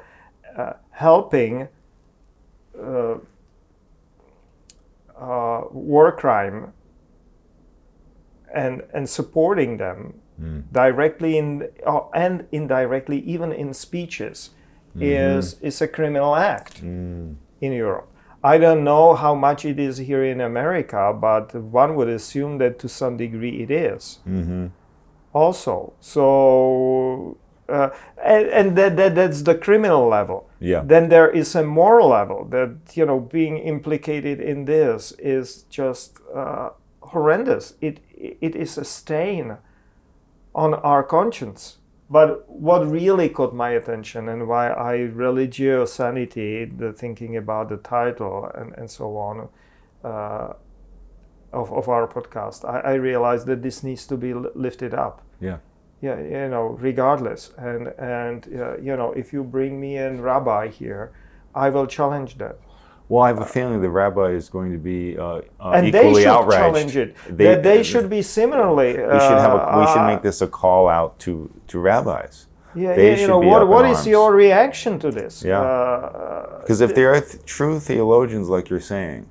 uh, 0.58 0.74
helping 0.92 1.68
uh, 2.82 3.16
uh, 5.20 5.62
war 5.72 6.12
crime 6.12 6.74
and 8.54 8.84
and 8.94 9.10
supporting 9.10 9.78
them 9.78 10.14
mm, 10.42 10.64
directly 10.72 11.38
in 11.38 11.68
uh, 11.86 12.02
and 12.14 12.46
indirectly 12.52 13.20
even 13.20 13.52
in 13.52 13.74
speeches 13.74 14.52
is 15.00 15.56
is 15.62 15.82
a 15.82 15.88
criminal 15.88 16.36
act 16.36 16.82
mm, 16.84 17.36
in 17.62 17.72
Europe. 17.72 18.08
I 18.44 18.58
don't 18.58 18.84
know 18.84 19.14
how 19.16 19.36
much 19.36 19.66
it 19.66 19.80
is 19.80 19.98
here 19.98 20.24
in 20.24 20.42
America, 20.42 21.14
but 21.20 21.54
one 21.54 21.96
would 21.96 22.08
assume 22.08 22.58
that 22.60 22.80
to 22.80 22.88
some 22.90 23.18
degree 23.18 23.62
it 23.64 23.72
is 23.72 24.20
mhm. 24.28 24.72
Also. 25.38 25.94
So, 26.02 27.38
uh, 27.70 27.90
and, 28.24 28.48
and 28.48 28.78
that, 28.78 28.96
that 28.98 29.16
that's 29.16 29.44
the 29.44 29.56
criminal 29.56 30.08
level. 30.08 30.50
Yeah. 30.60 30.82
Then 30.84 31.10
there 31.10 31.30
is 31.30 31.56
a 31.56 31.64
moral 31.64 32.10
level 32.10 32.46
that 32.50 32.98
you 32.98 33.06
know 33.06 33.20
being 33.20 33.58
implicated 33.58 34.40
in 34.40 34.66
this 34.66 35.14
is 35.20 35.64
just 35.70 36.20
uh, 36.36 36.70
horrendous. 37.02 37.76
It 37.82 38.00
it 38.18 38.56
is 38.56 38.78
a 38.78 38.86
stain 38.86 39.58
on 40.54 40.74
our 40.74 41.04
conscience. 41.04 41.78
But 42.10 42.50
what 42.50 42.90
really 42.90 43.28
caught 43.28 43.54
my 43.54 43.72
attention 43.72 44.30
and 44.30 44.48
why 44.48 44.70
I 44.70 44.96
religio 44.96 45.86
sanity, 45.86 46.64
the 46.64 46.94
thinking 46.94 47.36
about 47.36 47.68
the 47.68 47.78
title 47.78 48.50
and, 48.56 48.74
and 48.78 48.90
so 48.90 49.18
on, 49.18 49.50
uh, 50.06 50.54
of, 51.54 51.72
of 51.72 51.88
our 51.90 52.08
podcast, 52.08 52.66
I, 52.66 52.80
I 52.80 52.94
realized 52.96 53.48
that 53.48 53.62
this 53.62 53.84
needs 53.84 54.06
to 54.08 54.18
be 54.18 54.34
lifted 54.34 54.94
up. 54.94 55.22
Yeah. 55.40 55.58
Yeah, 56.02 56.20
you 56.20 56.50
know, 56.50 56.78
regardless. 56.80 57.52
And 57.58 57.88
and 57.98 58.46
uh, 58.56 58.78
you 58.78 58.96
know, 58.96 59.14
if 59.14 59.34
you 59.34 59.44
bring 59.44 59.80
me 59.80 59.98
a 59.98 60.14
rabbi 60.14 60.68
here, 60.68 61.12
I 61.56 61.70
will 61.70 61.88
challenge 61.88 62.38
that. 62.38 62.58
Well, 63.10 63.24
I 63.24 63.30
have 63.30 63.40
a 63.40 63.46
feeling 63.46 63.82
the 63.82 63.90
rabbi 63.90 64.30
is 64.32 64.50
going 64.50 64.72
to 64.74 64.78
be 64.78 65.18
uh, 65.18 65.42
uh, 65.60 65.72
and 65.78 65.92
they 65.94 66.00
equally 66.02 66.24
should 66.24 66.30
outraged. 66.30 66.58
challenge 66.60 66.98
it. 66.98 67.16
They- 67.38 67.46
that 67.46 67.64
they 67.64 67.82
should 67.84 68.10
be 68.10 68.22
similarly. 68.22 68.90
We 68.90 69.20
should 69.28 69.40
have. 69.46 69.54
A, 69.54 69.80
we 69.80 69.88
should 69.88 70.02
uh, 70.06 70.08
make 70.08 70.22
this 70.22 70.42
a 70.42 70.48
call 70.48 70.88
out 70.88 71.18
to 71.20 71.50
to 71.68 71.80
rabbis. 71.80 72.46
Yeah, 72.76 72.94
they 72.96 73.12
yeah, 73.14 73.22
you 73.22 73.28
know 73.28 73.40
what? 73.40 73.68
What 73.68 73.86
is 73.86 73.98
arms. 73.98 74.08
your 74.08 74.34
reaction 74.36 75.00
to 75.00 75.10
this? 75.10 75.44
Yeah. 75.44 75.62
Uh, 75.62 76.60
Because 76.62 76.82
if 76.82 76.94
there 76.94 77.10
are 77.16 77.22
th- 77.22 77.44
true 77.46 77.80
theologians, 77.80 78.50
like 78.50 78.70
you're 78.70 78.88
saying, 78.96 79.26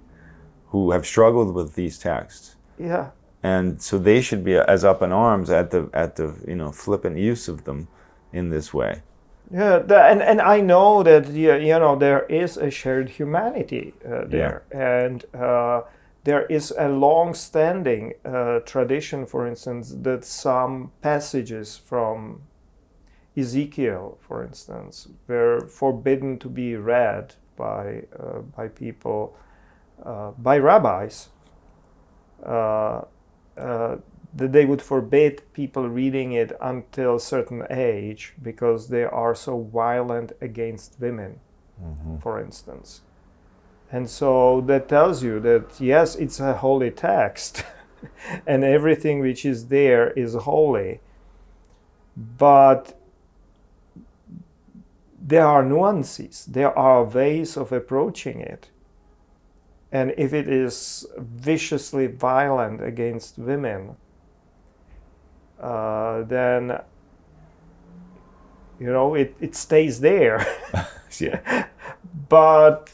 who 0.69 0.91
have 0.91 1.07
struggled 1.07 1.55
with 1.55 1.75
these 1.75 1.99
texts, 1.99 2.57
yeah. 2.79 3.11
and 3.43 3.81
so 3.81 3.99
they 3.99 4.21
should 4.21 4.45
be 4.45 4.57
as 4.57 4.85
up 4.85 5.03
in 5.03 5.13
arms 5.13 5.51
at 5.51 5.71
the 5.71 5.89
at 5.93 6.17
the 6.17 6.35
you 6.47 6.55
know 6.55 6.73
flippant 6.73 7.17
use 7.17 7.49
of 7.49 7.65
them 7.65 7.89
in 8.33 8.51
this 8.51 8.75
way. 8.75 9.03
Yeah, 9.51 9.79
and 9.79 10.23
and 10.23 10.41
I 10.41 10.61
know 10.61 11.03
that 11.03 11.29
you, 11.29 11.55
you 11.55 11.79
know 11.79 11.97
there 11.97 12.25
is 12.27 12.57
a 12.57 12.71
shared 12.71 13.11
humanity 13.11 13.95
uh, 14.05 14.25
there, 14.27 14.65
and 14.73 15.25
uh, 15.35 15.83
there 16.25 16.47
is 16.47 16.75
a 16.77 16.89
long-standing 16.89 18.15
uh, 18.25 18.59
tradition, 18.67 19.27
for 19.27 19.47
instance, 19.47 19.95
that 20.03 20.25
some 20.25 20.91
passages 21.01 21.77
from 21.77 22.43
Ezekiel, 23.37 24.19
for 24.21 24.43
instance, 24.43 25.07
were 25.29 25.61
forbidden 25.61 26.39
to 26.41 26.49
be 26.49 26.75
read 26.75 27.35
by 27.57 28.03
uh, 28.19 28.41
by 28.57 28.67
people, 28.67 29.37
uh, 30.05 30.33
by 30.33 30.59
rabbis. 30.59 31.29
Uh, 32.45 33.03
uh, 33.57 33.97
that 34.35 34.53
they 34.53 34.67
would 34.67 34.83
forbid 34.83 35.43
people 35.55 35.89
reading 35.89 36.33
it 36.33 36.53
until 36.61 37.17
a 37.17 37.21
certain 37.21 37.65
age 37.71 38.35
because 38.43 38.89
they 38.89 39.03
are 39.05 39.35
so 39.35 39.63
violent 39.63 40.33
against 40.43 41.01
women, 41.01 41.41
for 42.23 42.39
instance. 42.41 43.01
And 43.91 44.11
so 44.11 44.61
that 44.63 44.89
tells 44.89 45.23
you 45.23 45.41
that 45.41 45.81
yes, 45.81 46.17
it's 46.17 46.39
a 46.39 46.55
holy 46.55 46.91
text, 46.91 47.65
and 48.47 48.63
everything 48.63 49.21
which 49.21 49.47
is 49.47 49.69
there 49.69 50.11
is 50.11 50.35
holy, 50.35 51.01
but 52.17 53.01
there 55.19 55.47
are 55.47 55.65
nuances, 55.65 56.45
there 56.45 56.77
are 56.79 57.05
ways 57.05 57.57
of 57.57 57.73
approaching 57.73 58.41
it. 58.41 58.69
And 59.93 60.13
if 60.17 60.33
it 60.33 60.49
is 60.49 61.07
viciously 61.19 62.07
violent 62.09 62.83
against 62.83 63.39
women, 63.39 63.97
uh, 65.61 66.23
then 66.23 66.81
you 68.79 68.93
know 68.93 69.15
it, 69.15 69.35
it 69.41 69.55
stays 69.55 70.01
there. 70.01 70.47
Yeah. 71.21 71.67
but 72.29 72.91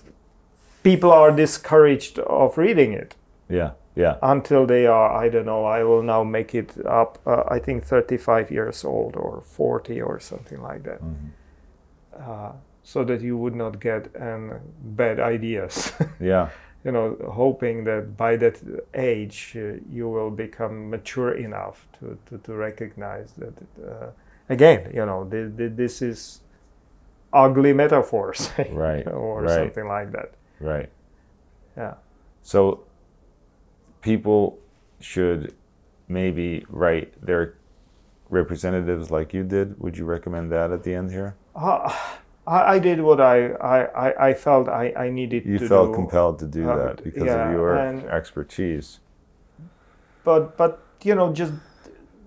people 0.84 1.10
are 1.12 1.32
discouraged 1.32 2.18
of 2.20 2.56
reading 2.58 2.92
it 2.92 3.16
Yeah. 3.48 3.70
Yeah. 3.96 4.16
until 4.22 4.66
they 4.66 4.86
are 4.86 5.10
i 5.24 5.28
don't 5.28 5.46
know 5.46 5.64
i 5.64 5.82
will 5.82 6.02
now 6.02 6.22
make 6.24 6.54
it 6.54 6.72
up 6.86 7.18
uh, 7.26 7.42
i 7.48 7.58
think 7.58 7.84
35 7.84 8.50
years 8.52 8.84
old 8.84 9.16
or 9.16 9.40
40 9.44 10.00
or 10.02 10.20
something 10.20 10.62
like 10.62 10.82
that 10.84 11.00
uh, 12.16 12.52
so 12.84 13.04
that 13.04 13.20
you 13.22 13.36
would 13.36 13.54
not 13.56 13.80
get 13.80 14.08
um, 14.20 14.52
bad 14.82 15.18
ideas 15.18 15.92
Yeah. 16.20 16.48
You 16.84 16.92
know 16.92 17.16
hoping 17.30 17.84
that 17.84 18.16
by 18.16 18.36
that 18.36 18.60
age 18.94 19.54
uh, 19.56 19.74
you 19.90 20.08
will 20.08 20.30
become 20.30 20.90
mature 20.90 21.32
enough 21.34 21.86
to, 21.98 22.18
to, 22.26 22.38
to 22.38 22.54
recognize 22.54 23.32
that 23.38 23.54
uh, 23.86 24.10
again 24.48 24.90
you 24.94 25.04
know 25.06 25.24
th- 25.24 25.56
th- 25.56 25.72
this 25.76 26.02
is 26.02 26.40
ugly 27.32 27.72
metaphors 27.72 28.50
Right, 28.70 29.06
or 29.06 29.42
right. 29.42 29.54
something 29.54 29.86
like 29.86 30.12
that 30.12 30.32
Right. 30.60 30.90
yeah 31.76 31.94
So 32.42 32.84
people 34.00 34.58
should 35.00 35.54
maybe 36.08 36.64
write 36.68 37.14
their 37.24 37.54
representatives 38.30 39.10
like 39.10 39.32
you 39.34 39.44
did. 39.44 39.78
Would 39.80 39.96
you 39.96 40.04
recommend 40.04 40.50
that 40.52 40.70
at 40.72 40.82
the 40.82 40.94
end 40.94 41.10
here? 41.10 41.36
Uh, 41.54 41.92
I, 42.46 42.74
I 42.74 42.78
did 42.78 43.00
what 43.00 43.20
I, 43.20 43.48
I, 43.52 44.28
I- 44.28 44.34
felt 44.34 44.68
I, 44.68 44.92
I 44.96 45.10
needed 45.10 45.44
to 45.44 45.58
do. 45.58 45.64
You 45.64 45.68
felt 45.68 45.90
do. 45.90 45.94
compelled 45.94 46.38
to 46.40 46.46
do 46.46 46.68
Uh, 46.68 46.76
that 46.76 47.04
because 47.04 47.24
yeah, 47.26 47.46
of 47.48 47.52
your 47.52 47.76
and- 47.76 48.02
expertise. 48.04 49.00
But 50.24 50.56
but 50.56 50.78
you 51.02 51.14
know 51.14 51.32
just 51.32 51.52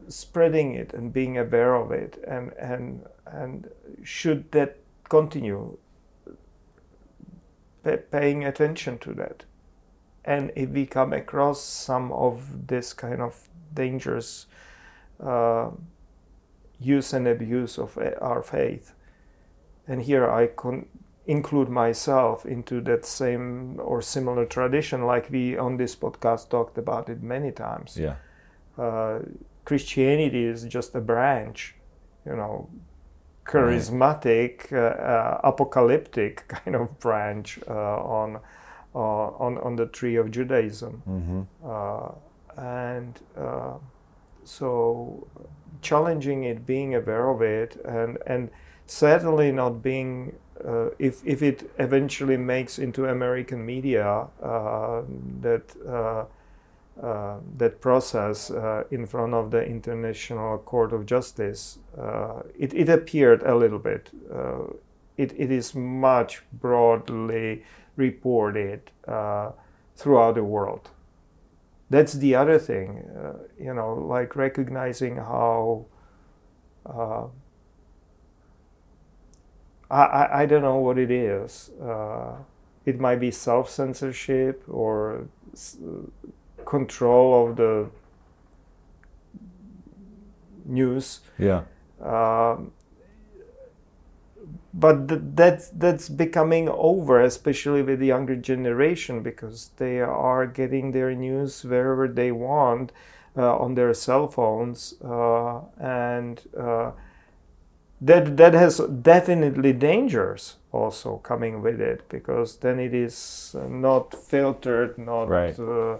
spreading 0.08 0.74
it 0.76 0.94
and 0.94 1.12
being 1.14 1.38
aware 1.38 1.76
of 1.76 1.92
it 1.92 2.24
and 2.28 2.52
and 2.60 3.06
and 3.26 3.70
should 4.04 4.52
that 4.52 4.78
continue 5.10 5.78
pa- 7.84 7.98
paying 8.12 8.44
attention 8.46 8.98
to 9.00 9.14
that 9.14 9.46
and 10.26 10.52
if 10.56 10.70
we 10.70 10.86
come 10.86 11.14
across 11.14 11.62
some 11.62 12.12
of 12.12 12.68
this 12.68 12.94
kind 12.94 13.22
of 13.22 13.48
dangerous 13.74 14.48
uh, 15.24 15.70
use 16.80 17.14
and 17.14 17.28
abuse 17.28 17.78
of 17.80 17.98
uh, 17.98 18.12
our 18.22 18.42
faith 18.42 18.94
and 19.88 20.02
here 20.02 20.30
I 20.30 20.48
can 20.48 20.86
include 21.28 21.70
myself 21.70 22.46
into 22.46 22.82
that 22.82 23.06
same 23.06 23.80
or 23.80 24.02
similar 24.02 24.46
tradition, 24.46 25.06
like 25.06 25.30
we 25.32 25.58
on 25.58 25.78
this 25.78 25.96
podcast 25.96 26.50
talked 26.50 26.78
about 26.78 27.10
it 27.10 27.22
many 27.24 27.52
times. 27.52 27.98
Yeah. 27.98 28.16
Uh, 28.78 29.20
Christianity 29.66 30.44
is 30.46 30.64
just 30.66 30.94
a 30.96 31.02
branch, 31.02 31.76
you 32.26 32.36
know, 32.36 32.70
charismatic, 33.46 34.72
uh, 34.72 34.78
uh, 34.78 35.40
apocalyptic 35.44 36.48
kind 36.48 36.76
of 36.76 37.00
branch 37.00 37.60
uh, 37.68 37.74
on, 37.74 38.40
uh, 38.94 39.00
on 39.00 39.58
on 39.60 39.76
the 39.76 39.86
tree 39.88 40.16
of 40.16 40.30
Judaism, 40.32 41.02
Mm-hmm. 41.08 41.42
uh, 41.64 42.12
and 42.62 43.20
uh, 43.38 43.74
so 44.44 45.28
challenging 45.82 46.44
it, 46.46 46.66
being 46.66 46.96
aware 46.96 47.30
of 47.30 47.42
it, 47.42 47.78
and 47.86 48.18
and 48.28 48.50
certainly 48.86 49.52
not 49.52 49.82
being 49.82 50.36
uh, 50.64 50.90
if 51.00 51.22
if 51.26 51.42
it 51.42 51.70
eventually 51.80 52.38
makes 52.38 52.80
into 52.80 53.06
American 53.06 53.66
media 53.66 54.28
uh, 54.42 55.02
that 55.42 55.76
uh, 55.88 56.26
uh, 57.02 57.40
that 57.58 57.82
process 57.82 58.52
uh, 58.52 58.84
in 58.90 59.06
front 59.06 59.34
of 59.34 59.52
the 59.52 59.62
International 59.66 60.58
Court 60.60 60.94
of 60.94 61.06
Justice, 61.06 61.80
uh, 61.98 62.42
it, 62.58 62.74
it 62.74 62.88
appeared 62.88 63.44
a 63.44 63.54
little 63.54 63.80
bit. 63.80 64.10
Uh, 64.34 64.68
it, 65.18 65.34
it 65.38 65.52
is 65.52 65.76
much 65.76 66.44
broadly 66.54 67.64
reported 67.98 68.92
uh, 69.08 69.52
throughout 69.98 70.36
the 70.36 70.44
world. 70.44 70.90
That's 71.90 72.14
the 72.14 72.36
other 72.36 72.58
thing, 72.60 73.04
uh, 73.16 73.40
you 73.60 73.74
know, 73.74 73.94
like 73.94 74.36
recognizing 74.36 75.18
how. 75.18 75.86
I, 79.90 80.42
I 80.42 80.46
don't 80.46 80.62
know 80.62 80.78
what 80.78 80.98
it 80.98 81.12
is. 81.12 81.70
it 82.86 83.00
might 83.00 83.20
be 83.20 83.32
self 83.32 83.70
censorship 83.70 84.64
or 84.68 85.28
control 86.66 87.48
of 87.48 87.56
the 87.56 87.90
news. 90.66 91.22
Yeah. 91.38 91.64
Um, 92.02 92.72
but 94.74 95.08
th- 95.08 95.22
that's 95.34 95.70
that's 95.70 96.10
becoming 96.10 96.68
over, 96.68 97.22
especially 97.22 97.82
with 97.82 98.00
the 98.00 98.08
younger 98.08 98.36
generation, 98.36 99.24
because 99.24 99.72
they 99.78 100.02
are 100.02 100.46
getting 100.46 100.92
their 100.92 101.16
news 101.16 101.64
wherever 101.64 102.08
they 102.08 102.32
want 102.32 102.92
uh, 103.38 103.58
on 103.58 103.76
their 103.76 103.94
cell 103.94 104.28
phones, 104.28 104.96
uh, 105.04 105.62
and 105.80 106.42
uh, 106.60 106.92
that 108.06 108.38
that 108.38 108.54
has 108.54 108.78
definitely 109.02 109.74
dangers 109.74 110.58
also 110.72 111.18
coming 111.18 111.62
with 111.62 111.82
it, 111.82 112.10
because 112.10 112.58
then 112.58 112.80
it 112.80 112.94
is 112.94 113.56
not 113.70 114.14
filtered, 114.14 114.98
not. 114.98 115.30
Right 115.30 115.60
uh, 115.60 115.98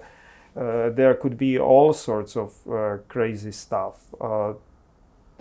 uh, 0.56 0.90
there 0.90 1.14
could 1.14 1.38
be 1.38 1.60
all 1.60 1.94
sorts 1.94 2.38
of 2.38 2.54
uh, 2.68 2.98
crazy 3.10 3.52
stuff 3.52 4.06
uh, 4.22 4.54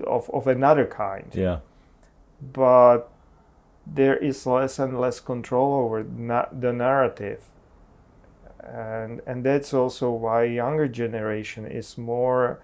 of, 0.05 0.29
of 0.31 0.47
another 0.47 0.87
kind. 0.87 1.31
Yeah. 1.33 1.61
But 2.53 3.09
there 3.87 4.17
is 4.17 4.47
less 4.47 4.79
and 4.79 4.99
less 5.01 5.21
control 5.21 5.75
over 5.85 6.03
na- 6.03 6.49
the 6.51 6.73
narrative. 6.73 7.45
And, 8.61 9.21
and 9.27 9.45
that's 9.45 9.73
also 9.73 10.11
why 10.11 10.45
younger 10.45 10.89
generation 10.89 11.67
is 11.67 11.97
more 11.97 12.61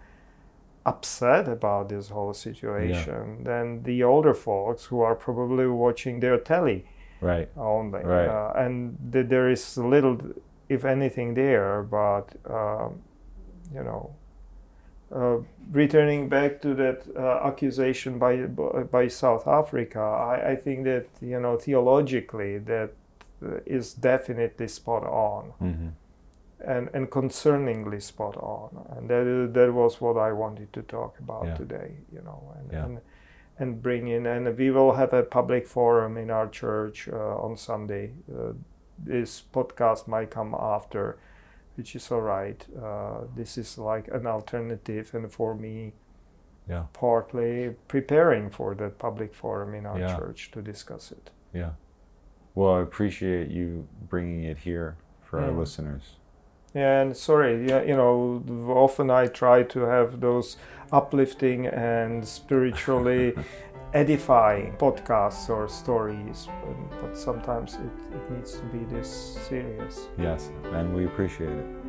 upset 0.87 1.49
about 1.49 1.89
this 1.89 2.09
whole 2.09 2.33
situation 2.33 3.39
yeah. 3.39 3.45
than 3.45 3.83
the 3.83 4.03
older 4.03 4.35
folks 4.35 4.85
who 4.87 5.01
are 5.01 5.15
probably 5.15 5.67
watching 5.67 6.21
their 6.21 6.39
telly 6.39 6.87
right 7.21 7.51
only 7.57 8.01
right. 8.01 8.29
Uh, 8.29 8.53
and 8.57 8.97
th- 9.13 9.27
there 9.29 9.51
is 9.51 9.77
little 9.77 10.19
if 10.71 10.85
anything, 10.85 11.35
there. 11.35 11.83
But 11.83 12.29
um, 12.49 13.03
you 13.75 13.83
know, 13.85 14.15
uh, 15.15 15.39
returning 15.71 16.31
back 16.31 16.63
to 16.63 16.75
that 16.75 17.03
uh, 17.15 17.47
accusation 17.47 18.19
by 18.19 18.37
by 18.91 19.09
South 19.09 19.47
Africa, 19.47 20.01
I, 20.01 20.53
I, 20.53 20.57
think 20.57 20.85
that 20.85 21.07
you 21.21 21.39
know 21.41 21.59
theologically 21.59 22.59
that 22.59 22.93
uh, 23.45 23.59
definitely 23.93 24.69
spot 24.69 25.05
on. 25.05 25.53
Mm-hmm. 25.61 25.89
And, 26.63 26.91
and 26.93 27.09
concerningly 27.09 28.03
spot 28.03 28.37
on, 28.37 28.85
and 28.95 29.09
that 29.09 29.55
that 29.55 29.73
was 29.73 29.99
what 29.99 30.19
I 30.19 30.33
wanted 30.33 30.71
to 30.75 30.83
talk 30.83 31.19
about 31.19 31.47
yeah. 31.47 31.57
today, 31.57 31.97
you 32.13 32.21
know, 32.21 32.55
and, 32.59 32.73
yeah. 32.73 32.85
and 32.85 33.01
and 33.59 33.83
bring 33.83 34.09
in. 34.09 34.27
And 34.27 34.59
we 34.59 34.71
will 34.71 34.93
have 34.93 35.15
a 35.15 35.23
public 35.23 35.67
forum 35.67 36.19
in 36.19 36.31
our 36.31 36.49
church 36.49 37.09
uh, 37.09 37.45
on 37.45 37.57
Sunday. 37.57 38.13
Uh, 38.29 38.53
this 38.99 39.43
podcast 39.53 40.07
might 40.07 40.31
come 40.31 40.55
after, 40.55 41.19
which 41.77 41.97
is 41.97 42.11
all 42.11 42.21
right. 42.21 42.63
Uh, 42.77 43.21
this 43.35 43.57
is 43.57 43.79
like 43.79 44.09
an 44.09 44.27
alternative, 44.27 45.15
and 45.15 45.33
for 45.33 45.55
me, 45.55 45.95
yeah, 46.69 46.85
partly 46.93 47.75
preparing 47.89 48.51
for 48.51 48.75
the 48.75 48.91
public 48.91 49.35
forum 49.35 49.75
in 49.75 49.87
our 49.87 49.99
yeah. 49.99 50.15
church 50.15 50.51
to 50.51 50.61
discuss 50.61 51.11
it. 51.11 51.31
Yeah. 51.55 51.71
Well, 52.55 52.75
I 52.75 52.83
appreciate 52.83 53.49
you 53.49 53.89
bringing 54.11 54.45
it 54.45 54.59
here 54.59 54.97
for 55.23 55.41
yeah. 55.41 55.47
our 55.47 55.53
listeners. 55.53 56.20
Yeah, 56.75 57.01
and 57.01 57.17
sorry, 57.17 57.69
yeah, 57.69 57.83
you 57.83 57.97
know, 57.97 58.43
often 58.69 59.11
I 59.11 59.27
try 59.27 59.65
to 59.65 59.81
have 59.81 60.21
those 60.21 60.57
uplifting 60.93 61.67
and 61.67 62.27
spiritually 62.27 63.35
edifying 63.93 64.77
podcasts 64.77 65.49
or 65.51 65.69
stories, 65.69 66.49
but 67.01 67.17
sometimes 67.17 67.75
it, 67.75 68.15
it 68.15 68.31
needs 68.31 68.53
to 68.55 68.63
be 68.67 68.85
this 68.85 69.37
serious. 69.49 70.09
Yes, 70.17 70.51
and 70.73 70.95
we 70.95 71.07
appreciate 71.07 71.51
it. 71.51 71.80